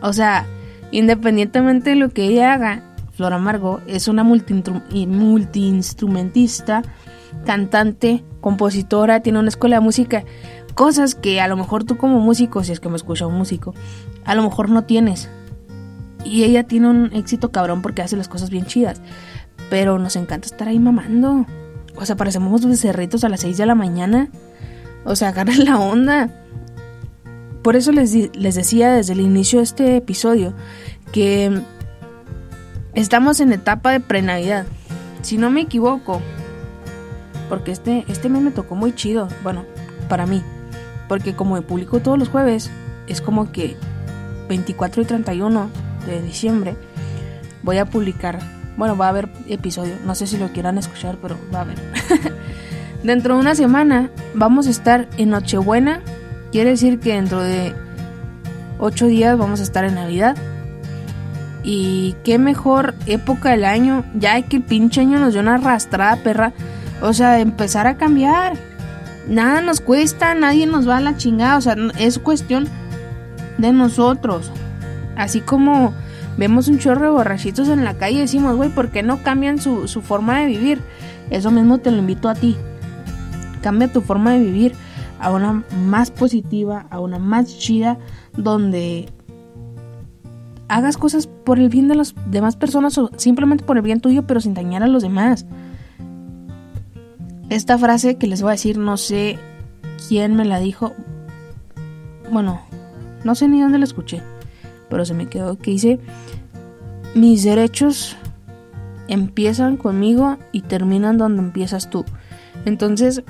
O 0.01 0.11
sea, 0.13 0.45
independientemente 0.91 1.91
de 1.91 1.95
lo 1.95 2.09
que 2.09 2.25
ella 2.25 2.53
haga, 2.53 2.83
Flor 3.13 3.31
Amargo 3.33 3.79
es 3.87 4.07
una 4.07 4.23
multiinstrumentista, 4.23 6.83
cantante, 7.45 8.23
compositora, 8.39 9.21
tiene 9.21 9.39
una 9.39 9.49
escuela 9.49 9.75
de 9.77 9.81
música, 9.81 10.23
cosas 10.73 11.15
que 11.15 11.41
a 11.41 11.49
lo 11.49 11.57
mejor 11.57 11.83
tú 11.83 11.97
como 11.97 12.19
músico, 12.19 12.63
si 12.63 12.71
es 12.71 12.79
que 12.79 12.87
me 12.87 12.95
escucha 12.95 13.27
un 13.27 13.35
músico, 13.35 13.73
a 14.23 14.35
lo 14.35 14.43
mejor 14.43 14.69
no 14.69 14.85
tienes. 14.85 15.29
Y 16.23 16.43
ella 16.43 16.63
tiene 16.63 16.89
un 16.89 17.13
éxito 17.13 17.51
cabrón 17.51 17.81
porque 17.81 18.01
hace 18.01 18.17
las 18.17 18.27
cosas 18.27 18.49
bien 18.49 18.65
chidas. 18.65 19.01
Pero 19.69 19.99
nos 19.99 20.15
encanta 20.15 20.47
estar 20.47 20.67
ahí 20.67 20.79
mamando. 20.79 21.45
O 21.95 22.05
sea, 22.05 22.15
parecemos 22.15 22.65
becerritos 22.65 23.23
a 23.23 23.29
las 23.29 23.41
6 23.41 23.57
de 23.57 23.65
la 23.65 23.75
mañana. 23.75 24.29
O 25.05 25.15
sea, 25.15 25.29
agarran 25.29 25.65
la 25.65 25.79
onda. 25.79 26.29
Por 27.63 27.75
eso 27.75 27.91
les, 27.91 28.13
les 28.35 28.55
decía 28.55 28.91
desde 28.93 29.13
el 29.13 29.21
inicio 29.21 29.59
de 29.59 29.63
este 29.63 29.97
episodio 29.97 30.53
que 31.11 31.61
Estamos 32.95 33.39
en 33.39 33.53
etapa 33.53 33.91
de 33.91 33.99
pre-Navidad. 33.99 34.65
Si 35.21 35.37
no 35.37 35.51
me 35.51 35.61
equivoco, 35.61 36.21
porque 37.47 37.71
este, 37.71 38.03
este 38.07 38.29
mes 38.29 38.41
me 38.41 38.51
tocó 38.51 38.75
muy 38.75 38.93
chido, 38.93 39.27
bueno, 39.43 39.63
para 40.09 40.25
mí, 40.25 40.41
porque 41.07 41.35
como 41.35 41.55
me 41.55 41.61
publico 41.61 41.99
todos 41.99 42.17
los 42.17 42.29
jueves, 42.29 42.71
es 43.07 43.21
como 43.21 43.51
que 43.51 43.77
24 44.47 45.03
y 45.03 45.05
31 45.05 45.69
de 46.09 46.21
diciembre 46.21 46.75
voy 47.63 47.77
a 47.77 47.85
publicar, 47.85 48.39
bueno, 48.77 48.97
va 48.97 49.07
a 49.07 49.09
haber 49.09 49.29
episodio, 49.47 49.95
no 50.05 50.15
sé 50.15 50.27
si 50.27 50.37
lo 50.37 50.49
quieran 50.49 50.77
escuchar, 50.77 51.17
pero 51.21 51.37
va 51.53 51.59
a 51.59 51.61
haber. 51.61 51.77
dentro 53.03 53.35
de 53.35 53.41
una 53.41 53.55
semana 53.55 54.09
vamos 54.33 54.67
a 54.67 54.69
estar 54.69 55.07
en 55.17 55.29
Nochebuena, 55.29 56.01
quiere 56.51 56.71
decir 56.71 56.99
que 56.99 57.13
dentro 57.13 57.41
de 57.41 57.73
8 58.79 59.05
días 59.07 59.37
vamos 59.37 59.59
a 59.59 59.63
estar 59.63 59.83
en 59.85 59.95
Navidad 59.95 60.37
y 61.63 62.15
qué 62.23 62.37
mejor 62.39 62.95
época 63.05 63.51
del 63.51 63.65
año, 63.65 64.05
ya 64.15 64.41
que 64.41 64.57
el 64.57 64.63
pinche 64.63 65.01
año 65.01 65.19
nos 65.19 65.33
dio 65.33 65.41
una 65.41 65.55
arrastrada 65.55 66.15
perra. 66.17 66.53
O 67.01 67.13
sea, 67.13 67.39
empezar 67.39 67.87
a 67.87 67.97
cambiar. 67.97 68.53
Nada 69.27 69.61
nos 69.61 69.81
cuesta, 69.81 70.33
nadie 70.33 70.65
nos 70.65 70.87
va 70.87 70.97
a 70.97 71.01
la 71.01 71.17
chingada. 71.17 71.57
O 71.57 71.61
sea, 71.61 71.75
es 71.97 72.17
cuestión 72.19 72.67
de 73.57 73.71
nosotros. 73.71 74.51
Así 75.19 75.41
como 75.41 75.91
vemos 76.37 76.69
un 76.69 76.79
chorro 76.79 77.03
de 77.03 77.11
borrachitos 77.11 77.67
en 77.67 77.83
la 77.83 77.97
calle 77.97 78.19
y 78.19 78.21
decimos, 78.21 78.55
güey, 78.55 78.69
¿por 78.69 78.89
qué 78.89 79.03
no 79.03 79.21
cambian 79.21 79.59
su, 79.59 79.89
su 79.89 80.01
forma 80.01 80.39
de 80.39 80.45
vivir? 80.45 80.81
Eso 81.29 81.51
mismo 81.51 81.79
te 81.79 81.91
lo 81.91 81.97
invito 81.97 82.29
a 82.29 82.35
ti. 82.35 82.55
Cambia 83.61 83.91
tu 83.91 83.99
forma 83.99 84.31
de 84.31 84.39
vivir 84.39 84.75
a 85.19 85.33
una 85.33 85.65
más 85.85 86.09
positiva, 86.09 86.87
a 86.89 87.01
una 87.01 87.19
más 87.19 87.57
chida, 87.57 87.97
donde 88.37 89.09
hagas 90.69 90.95
cosas 90.95 91.27
por 91.27 91.59
el 91.59 91.67
bien 91.67 91.89
de 91.89 91.95
las 91.95 92.15
demás 92.27 92.55
personas 92.55 92.97
o 92.97 93.11
simplemente 93.17 93.65
por 93.65 93.75
el 93.75 93.83
bien 93.83 93.99
tuyo, 93.99 94.25
pero 94.25 94.39
sin 94.39 94.53
dañar 94.53 94.83
a 94.83 94.87
los 94.87 95.03
demás. 95.03 95.45
Esta 97.49 97.77
frase 97.77 98.15
que 98.15 98.27
les 98.27 98.41
voy 98.41 98.51
a 98.51 98.53
decir, 98.53 98.77
no 98.77 98.95
sé 98.95 99.37
quién 100.07 100.37
me 100.37 100.45
la 100.45 100.59
dijo. 100.59 100.93
Bueno, 102.31 102.61
no 103.25 103.35
sé 103.35 103.49
ni 103.49 103.59
dónde 103.59 103.79
la 103.79 103.83
escuché, 103.83 104.23
pero 104.89 105.05
se 105.05 105.13
me 105.13 105.27
quedó 105.27 105.57
que 105.57 105.71
dice, 105.71 105.99
mis 107.15 107.43
derechos 107.43 108.17
empiezan 109.07 109.77
conmigo 109.77 110.37
y 110.51 110.61
terminan 110.61 111.17
donde 111.17 111.41
empiezas 111.41 111.89
tú. 111.89 112.05
Entonces, 112.65 113.23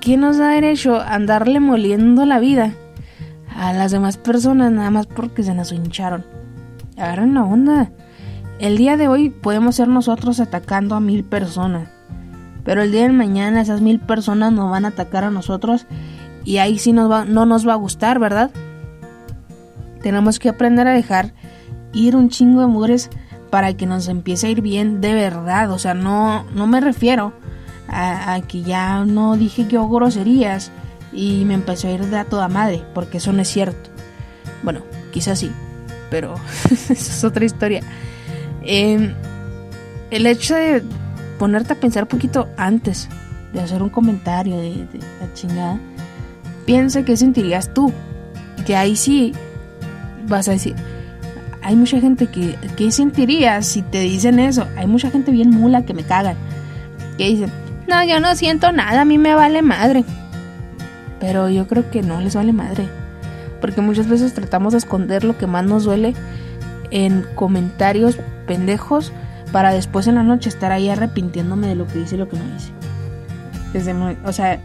¿qué 0.00 0.16
nos 0.16 0.38
da 0.38 0.50
derecho 0.50 0.96
a 1.00 1.14
andarle 1.14 1.60
moliendo 1.60 2.24
la 2.24 2.38
vida 2.38 2.74
a 3.54 3.72
las 3.72 3.92
demás 3.92 4.16
personas 4.16 4.72
nada 4.72 4.90
más 4.90 5.06
porque 5.06 5.42
se 5.42 5.54
nos 5.54 5.72
hincharon? 5.72 6.36
agarren 6.96 7.34
la 7.34 7.44
onda. 7.44 7.90
El 8.58 8.78
día 8.78 8.96
de 8.96 9.08
hoy 9.08 9.30
podemos 9.30 9.76
ser 9.76 9.88
nosotros 9.88 10.40
atacando 10.40 10.94
a 10.94 11.00
mil 11.00 11.24
personas. 11.24 11.88
Pero 12.64 12.82
el 12.82 12.90
día 12.90 13.02
de 13.02 13.12
mañana 13.12 13.60
esas 13.60 13.80
mil 13.80 14.00
personas 14.00 14.52
nos 14.52 14.70
van 14.70 14.84
a 14.84 14.88
atacar 14.88 15.24
a 15.24 15.30
nosotros 15.30 15.86
y 16.44 16.58
ahí 16.58 16.78
sí 16.78 16.92
nos 16.92 17.10
va, 17.10 17.24
no 17.24 17.46
nos 17.46 17.66
va 17.66 17.74
a 17.74 17.76
gustar, 17.76 18.18
¿verdad? 18.18 18.50
Tenemos 20.06 20.38
que 20.38 20.48
aprender 20.48 20.86
a 20.86 20.92
dejar 20.92 21.34
ir 21.92 22.14
un 22.14 22.28
chingo 22.28 22.60
de 22.60 22.68
mugres 22.68 23.10
para 23.50 23.74
que 23.76 23.86
nos 23.86 24.06
empiece 24.06 24.46
a 24.46 24.50
ir 24.50 24.60
bien 24.60 25.00
de 25.00 25.14
verdad. 25.14 25.72
O 25.72 25.80
sea, 25.80 25.94
no, 25.94 26.44
no 26.54 26.68
me 26.68 26.80
refiero 26.80 27.32
a, 27.88 28.40
que 28.46 28.62
ya 28.62 29.04
no 29.04 29.36
dije 29.36 29.66
yo 29.66 29.88
groserías 29.88 30.70
y 31.12 31.44
me 31.44 31.54
empezó 31.54 31.88
a 31.88 31.90
ir 31.90 32.04
de 32.06 32.18
a 32.18 32.24
toda 32.24 32.46
madre, 32.46 32.84
porque 32.94 33.18
eso 33.18 33.32
no 33.32 33.42
es 33.42 33.48
cierto. 33.48 33.90
Bueno, 34.62 34.82
quizás 35.10 35.40
sí 35.40 35.50
pero 36.10 36.34
esa 36.70 36.92
es 36.92 37.24
otra 37.24 37.44
historia. 37.44 37.80
Em, 38.62 39.12
el 40.10 40.26
hecho 40.26 40.54
de 40.54 40.82
ponerte 41.38 41.72
a 41.72 41.76
pensar 41.76 42.04
un 42.04 42.08
poquito 42.08 42.48
antes 42.56 43.08
de 43.52 43.60
hacer 43.60 43.82
un 43.82 43.90
comentario 43.90 44.56
de, 44.56 44.86
la 45.20 45.32
chingada, 45.34 45.78
piensa 46.64 47.04
qué 47.04 47.16
sentirías 47.16 47.72
tú. 47.74 47.92
Que 48.64 48.76
ahí 48.76 48.96
sí 48.96 49.32
vas 50.26 50.48
a 50.48 50.52
decir, 50.52 50.74
hay 51.62 51.76
mucha 51.76 52.00
gente 52.00 52.26
que, 52.28 52.58
¿qué 52.76 52.90
sentirías 52.90 53.66
si 53.66 53.82
te 53.82 54.00
dicen 54.00 54.38
eso? 54.38 54.66
Hay 54.76 54.86
mucha 54.86 55.10
gente 55.10 55.30
bien 55.32 55.50
mula 55.50 55.84
que 55.84 55.94
me 55.94 56.04
cagan. 56.04 56.36
Que 57.18 57.28
dicen, 57.28 57.50
no, 57.88 58.04
yo 58.04 58.20
no 58.20 58.34
siento 58.34 58.72
nada, 58.72 59.02
a 59.02 59.04
mí 59.04 59.18
me 59.18 59.34
vale 59.34 59.62
madre. 59.62 60.04
Pero 61.20 61.48
yo 61.48 61.66
creo 61.66 61.90
que 61.90 62.02
no 62.02 62.20
les 62.20 62.34
vale 62.34 62.52
madre 62.52 62.88
porque 63.60 63.80
muchas 63.80 64.08
veces 64.08 64.34
tratamos 64.34 64.72
de 64.72 64.78
esconder 64.78 65.24
lo 65.24 65.36
que 65.36 65.46
más 65.46 65.64
nos 65.64 65.84
duele 65.84 66.14
en 66.90 67.26
comentarios 67.34 68.18
pendejos 68.46 69.12
para 69.52 69.72
después 69.72 70.06
en 70.06 70.16
la 70.16 70.22
noche 70.22 70.48
estar 70.48 70.72
ahí 70.72 70.88
arrepintiéndome 70.88 71.66
de 71.68 71.74
lo 71.74 71.86
que 71.86 72.00
hice 72.00 72.16
y 72.16 72.18
lo 72.18 72.28
que 72.28 72.36
no 72.36 72.44
hice. 72.56 72.70
Desde 73.72 73.92
o 74.24 74.32
sea, 74.32 74.60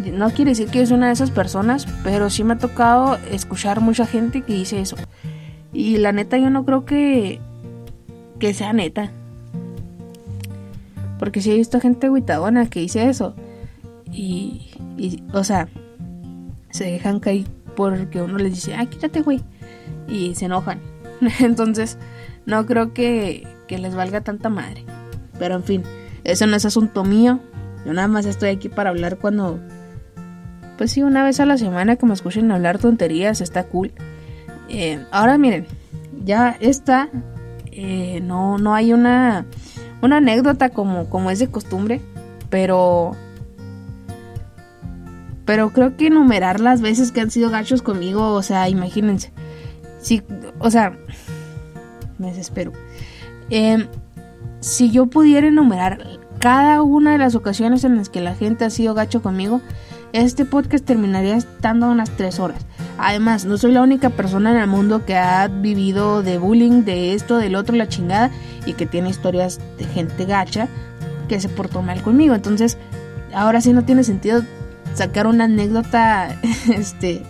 no 0.00 0.30
quiere 0.30 0.52
decir 0.52 0.68
que 0.68 0.82
es 0.82 0.90
una 0.90 1.06
de 1.06 1.12
esas 1.12 1.30
personas, 1.30 1.86
pero 2.02 2.30
sí 2.30 2.44
me 2.44 2.54
ha 2.54 2.58
tocado 2.58 3.18
escuchar 3.30 3.80
mucha 3.80 4.06
gente 4.06 4.42
que 4.42 4.54
dice 4.54 4.80
eso. 4.80 4.96
Y 5.72 5.98
la 5.98 6.12
neta 6.12 6.38
yo 6.38 6.50
no 6.50 6.64
creo 6.64 6.84
que 6.84 7.40
que 8.40 8.54
sea 8.54 8.72
neta. 8.72 9.12
Porque 11.18 11.42
sí 11.42 11.52
he 11.52 11.54
visto 11.54 11.80
gente 11.80 12.06
aguitadona 12.06 12.68
que 12.68 12.80
dice 12.80 13.08
eso. 13.08 13.36
Y, 14.10 14.70
y 14.96 15.22
o 15.32 15.44
sea, 15.44 15.68
se 16.70 16.84
dejan 16.84 17.20
caer 17.20 17.44
porque 17.76 18.20
uno 18.20 18.38
les 18.38 18.54
dice, 18.54 18.74
ah, 18.74 18.86
quítate, 18.86 19.22
güey. 19.22 19.42
Y 20.08 20.34
se 20.34 20.46
enojan. 20.46 20.80
Entonces, 21.40 21.98
no 22.46 22.66
creo 22.66 22.92
que, 22.92 23.46
que 23.68 23.78
les 23.78 23.94
valga 23.94 24.22
tanta 24.22 24.48
madre. 24.48 24.84
Pero 25.38 25.54
en 25.54 25.62
fin, 25.62 25.82
eso 26.24 26.46
no 26.46 26.56
es 26.56 26.64
asunto 26.64 27.04
mío. 27.04 27.40
Yo 27.84 27.92
nada 27.92 28.08
más 28.08 28.26
estoy 28.26 28.48
aquí 28.50 28.68
para 28.68 28.90
hablar 28.90 29.18
cuando... 29.18 29.60
Pues 30.80 30.92
sí, 30.92 31.02
una 31.02 31.22
vez 31.22 31.38
a 31.40 31.44
la 31.44 31.58
semana 31.58 31.96
que 31.96 32.06
me 32.06 32.14
escuchen 32.14 32.50
hablar 32.50 32.78
tonterías, 32.78 33.42
está 33.42 33.64
cool. 33.64 33.92
Eh, 34.70 35.04
ahora 35.10 35.36
miren, 35.36 35.66
ya 36.24 36.56
está... 36.58 37.10
Eh, 37.70 38.22
no, 38.22 38.56
no 38.56 38.74
hay 38.74 38.94
una, 38.94 39.44
una 40.00 40.16
anécdota 40.16 40.70
como, 40.70 41.10
como 41.10 41.30
es 41.30 41.38
de 41.38 41.48
costumbre. 41.48 42.00
Pero 42.48 43.14
pero 45.44 45.70
creo 45.70 45.98
que 45.98 46.06
enumerar 46.06 46.60
las 46.60 46.80
veces 46.80 47.12
que 47.12 47.20
han 47.20 47.30
sido 47.30 47.50
gachos 47.50 47.82
conmigo, 47.82 48.32
o 48.32 48.42
sea, 48.42 48.70
imagínense. 48.70 49.32
Si, 50.00 50.22
o 50.60 50.70
sea, 50.70 50.96
me 52.16 52.28
desespero. 52.28 52.72
Em, 53.50 53.86
si 54.60 54.90
yo 54.90 55.04
pudiera 55.04 55.46
enumerar 55.46 56.20
cada 56.38 56.80
una 56.80 57.12
de 57.12 57.18
las 57.18 57.34
ocasiones 57.34 57.84
en 57.84 57.98
las 57.98 58.08
que 58.08 58.22
la 58.22 58.34
gente 58.34 58.64
ha 58.64 58.70
sido 58.70 58.94
gacho 58.94 59.20
conmigo, 59.20 59.60
este 60.12 60.44
podcast 60.44 60.84
terminaría 60.84 61.36
estando 61.36 61.88
unas 61.88 62.10
tres 62.10 62.38
horas. 62.38 62.64
Además, 62.98 63.44
no 63.44 63.56
soy 63.56 63.72
la 63.72 63.82
única 63.82 64.10
persona 64.10 64.50
en 64.50 64.58
el 64.58 64.66
mundo 64.66 65.04
que 65.04 65.16
ha 65.16 65.48
vivido 65.48 66.22
de 66.22 66.38
bullying, 66.38 66.84
de 66.84 67.14
esto, 67.14 67.38
del 67.38 67.54
otro, 67.54 67.76
la 67.76 67.88
chingada, 67.88 68.30
y 68.66 68.74
que 68.74 68.86
tiene 68.86 69.10
historias 69.10 69.60
de 69.78 69.84
gente 69.84 70.24
gacha 70.24 70.68
que 71.28 71.40
se 71.40 71.48
portó 71.48 71.82
mal 71.82 72.02
conmigo. 72.02 72.34
Entonces, 72.34 72.76
ahora 73.32 73.60
sí 73.60 73.72
no 73.72 73.84
tiene 73.84 74.04
sentido 74.04 74.42
sacar 74.94 75.26
una 75.26 75.44
anécdota 75.44 76.36
este 76.74 77.22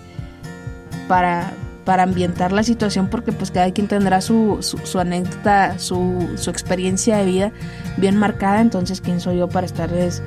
para, 1.07 1.53
para 1.85 2.05
ambientar 2.05 2.53
la 2.53 2.63
situación 2.63 3.09
porque 3.09 3.33
pues 3.33 3.51
cada 3.51 3.71
quien 3.73 3.89
tendrá 3.89 4.21
su, 4.21 4.59
su, 4.61 4.99
anécdota, 4.99 5.79
su, 5.79 6.31
su, 6.37 6.51
experiencia 6.51 7.19
de 7.19 7.27
vida 7.27 7.53
bien 7.97 8.17
marcada, 8.17 8.61
entonces 8.61 9.01
quién 9.01 9.21
soy 9.21 9.39
yo 9.39 9.49
para 9.49 9.67
estarles 9.67 10.23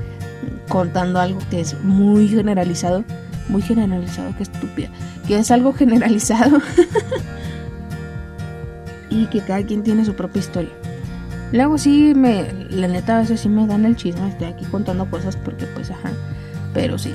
contando 0.67 1.19
algo 1.19 1.39
que 1.49 1.61
es 1.61 1.81
muy 1.83 2.27
generalizado, 2.27 3.03
muy 3.49 3.61
generalizado, 3.61 4.35
que 4.35 4.43
estúpida, 4.43 4.89
que 5.27 5.37
es 5.37 5.51
algo 5.51 5.73
generalizado 5.73 6.59
y 9.09 9.27
que 9.27 9.41
cada 9.41 9.63
quien 9.63 9.83
tiene 9.83 10.05
su 10.05 10.13
propia 10.13 10.39
historia. 10.39 10.71
Luego 11.51 11.77
sí 11.77 12.13
me, 12.15 12.51
la 12.69 12.87
neta 12.87 13.17
a 13.17 13.19
veces 13.21 13.41
sí 13.41 13.49
me 13.49 13.67
dan 13.67 13.85
el 13.85 13.95
chisme, 13.95 14.27
estoy 14.27 14.47
aquí 14.47 14.65
contando 14.65 15.09
cosas 15.09 15.35
porque 15.37 15.67
pues 15.67 15.91
ajá, 15.91 16.11
pero 16.73 16.97
sí, 16.97 17.13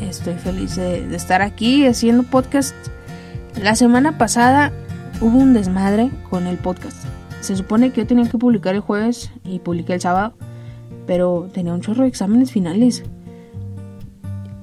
estoy 0.00 0.34
feliz 0.34 0.76
de, 0.76 1.14
estar 1.14 1.42
aquí 1.42 1.86
haciendo 1.86 2.22
podcast. 2.22 2.74
La 3.62 3.74
semana 3.74 4.16
pasada 4.16 4.72
hubo 5.20 5.38
un 5.38 5.52
desmadre 5.52 6.10
con 6.30 6.46
el 6.46 6.56
podcast. 6.56 6.96
Se 7.40 7.54
supone 7.56 7.90
que 7.90 8.02
yo 8.02 8.06
tenía 8.06 8.28
que 8.28 8.38
publicar 8.38 8.74
el 8.74 8.80
jueves 8.80 9.30
y 9.44 9.58
publiqué 9.58 9.94
el 9.94 10.00
sábado, 10.00 10.34
pero 11.08 11.48
tenía 11.52 11.72
un 11.72 11.80
chorro 11.80 12.02
de 12.02 12.08
exámenes 12.08 12.52
finales. 12.52 13.02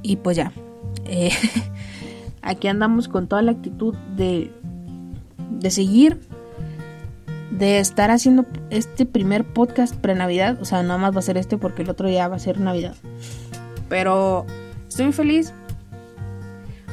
Y 0.03 0.17
pues 0.17 0.37
ya, 0.37 0.53
eh, 1.05 1.31
aquí 2.43 2.67
andamos 2.67 3.07
con 3.07 3.27
toda 3.27 3.41
la 3.41 3.51
actitud 3.51 3.95
de, 4.15 4.51
de 5.49 5.71
seguir, 5.71 6.21
de 7.49 7.79
estar 7.79 8.11
haciendo 8.11 8.45
este 8.69 9.07
primer 9.07 9.43
podcast 9.43 9.95
pre-Navidad. 9.95 10.61
O 10.61 10.65
sea, 10.65 10.83
nada 10.83 10.99
más 10.99 11.15
va 11.15 11.19
a 11.19 11.23
ser 11.23 11.35
este 11.35 11.57
porque 11.57 11.81
el 11.81 11.89
otro 11.89 12.07
ya 12.09 12.27
va 12.27 12.35
a 12.35 12.39
ser 12.39 12.59
Navidad. 12.59 12.93
Pero 13.89 14.45
estoy 14.87 15.05
muy 15.05 15.13
feliz. 15.13 15.51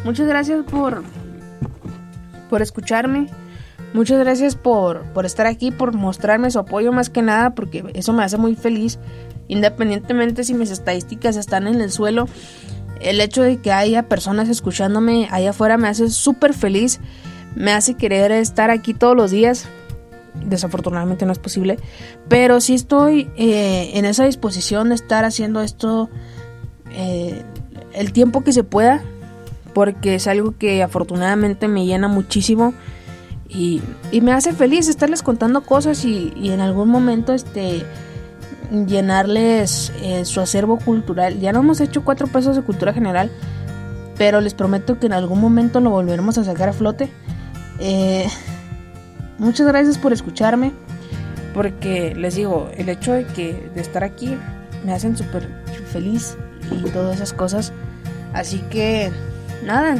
Muchas 0.02 0.26
gracias 0.26 0.64
por, 0.64 1.02
por 2.48 2.62
escucharme. 2.62 3.28
Muchas 3.92 4.18
gracias 4.18 4.56
por, 4.56 5.02
por 5.12 5.26
estar 5.26 5.46
aquí, 5.46 5.70
por 5.70 5.92
mostrarme 5.92 6.50
su 6.50 6.58
apoyo 6.58 6.90
más 6.90 7.10
que 7.10 7.20
nada, 7.20 7.54
porque 7.54 7.84
eso 7.92 8.14
me 8.14 8.24
hace 8.24 8.38
muy 8.38 8.54
feliz. 8.56 8.98
Independientemente 9.52 10.44
si 10.44 10.54
mis 10.54 10.70
estadísticas 10.70 11.36
están 11.36 11.66
en 11.66 11.82
el 11.82 11.92
suelo, 11.92 12.26
el 13.02 13.20
hecho 13.20 13.42
de 13.42 13.58
que 13.58 13.70
haya 13.70 14.04
personas 14.04 14.48
escuchándome 14.48 15.28
allá 15.30 15.50
afuera 15.50 15.76
me 15.76 15.88
hace 15.88 16.08
súper 16.08 16.54
feliz. 16.54 17.00
Me 17.54 17.72
hace 17.72 17.94
querer 17.94 18.32
estar 18.32 18.70
aquí 18.70 18.94
todos 18.94 19.14
los 19.14 19.30
días. 19.30 19.66
Desafortunadamente 20.46 21.26
no 21.26 21.32
es 21.32 21.38
posible. 21.38 21.78
Pero 22.28 22.62
sí 22.62 22.72
estoy 22.72 23.30
eh, 23.36 23.90
en 23.92 24.06
esa 24.06 24.24
disposición 24.24 24.88
de 24.88 24.94
estar 24.94 25.26
haciendo 25.26 25.60
esto 25.60 26.08
eh, 26.92 27.42
el 27.92 28.14
tiempo 28.14 28.42
que 28.44 28.54
se 28.54 28.64
pueda, 28.64 29.02
porque 29.74 30.14
es 30.14 30.26
algo 30.28 30.56
que 30.56 30.82
afortunadamente 30.82 31.68
me 31.68 31.84
llena 31.84 32.08
muchísimo 32.08 32.72
y, 33.50 33.82
me 34.22 34.32
hace 34.32 34.54
feliz 34.54 34.88
estarles 34.88 35.22
contando 35.22 35.60
cosas 35.60 36.06
y, 36.06 36.32
en 36.42 36.62
algún 36.62 36.88
momento 36.88 37.34
este 37.34 37.84
llenarles 38.72 39.92
eh, 40.02 40.24
su 40.24 40.40
acervo 40.40 40.78
cultural. 40.78 41.38
Ya 41.38 41.52
no 41.52 41.60
hemos 41.60 41.80
hecho 41.80 42.04
cuatro 42.04 42.26
pesos 42.26 42.56
de 42.56 42.62
cultura 42.62 42.92
general, 42.92 43.30
pero 44.16 44.40
les 44.40 44.54
prometo 44.54 44.98
que 44.98 45.06
en 45.06 45.12
algún 45.12 45.40
momento 45.40 45.80
lo 45.80 45.90
volveremos 45.90 46.38
a 46.38 46.44
sacar 46.44 46.70
a 46.70 46.72
flote. 46.72 47.10
Eh, 47.78 48.26
muchas 49.38 49.66
gracias 49.66 49.98
por 49.98 50.12
escucharme, 50.12 50.72
porque 51.54 52.14
les 52.14 52.34
digo, 52.34 52.70
el 52.76 52.88
hecho 52.88 53.12
de 53.12 53.26
que 53.26 53.70
de 53.74 53.80
estar 53.80 54.04
aquí 54.04 54.36
me 54.84 54.92
hacen 54.92 55.16
súper 55.16 55.48
feliz 55.92 56.36
y 56.70 56.90
todas 56.90 57.16
esas 57.16 57.32
cosas. 57.32 57.72
Así 58.32 58.58
que, 58.70 59.12
nada, 59.64 59.96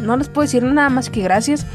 no 0.00 0.16
les 0.16 0.28
puedo 0.28 0.42
decir 0.42 0.64
nada 0.64 0.88
más 0.88 1.08
que 1.08 1.22
gracias, 1.22 1.66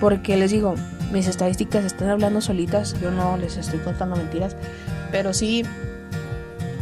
porque 0.00 0.36
les 0.36 0.50
digo, 0.50 0.74
mis 1.12 1.26
estadísticas 1.26 1.84
están 1.84 2.08
hablando 2.08 2.40
solitas, 2.40 2.98
yo 3.00 3.10
no 3.10 3.36
les 3.36 3.56
estoy 3.56 3.80
contando 3.80 4.16
mentiras, 4.16 4.56
pero 5.10 5.32
sí 5.32 5.64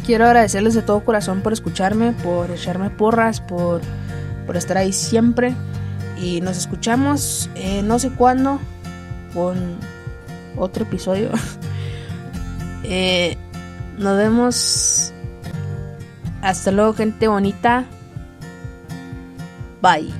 quiero 0.05 0.25
agradecerles 0.25 0.73
de 0.73 0.81
todo 0.81 1.03
corazón 1.03 1.41
por 1.41 1.53
escucharme, 1.53 2.11
por 2.11 2.51
echarme 2.51 2.89
porras, 2.89 3.41
por, 3.41 3.81
por 4.45 4.57
estar 4.57 4.77
ahí 4.77 4.93
siempre. 4.93 5.53
Y 6.21 6.41
nos 6.41 6.57
escuchamos 6.57 7.49
no 7.83 7.97
sé 7.99 8.11
cuándo 8.11 8.59
con 9.33 9.77
otro 10.57 10.83
episodio. 10.83 11.29
Eh, 12.91 13.37
nos 13.99 14.17
vemos 14.17 15.13
hasta 16.41 16.71
luego, 16.71 16.93
gente 16.93 17.27
bonita. 17.27 17.85
Bye. 19.81 20.18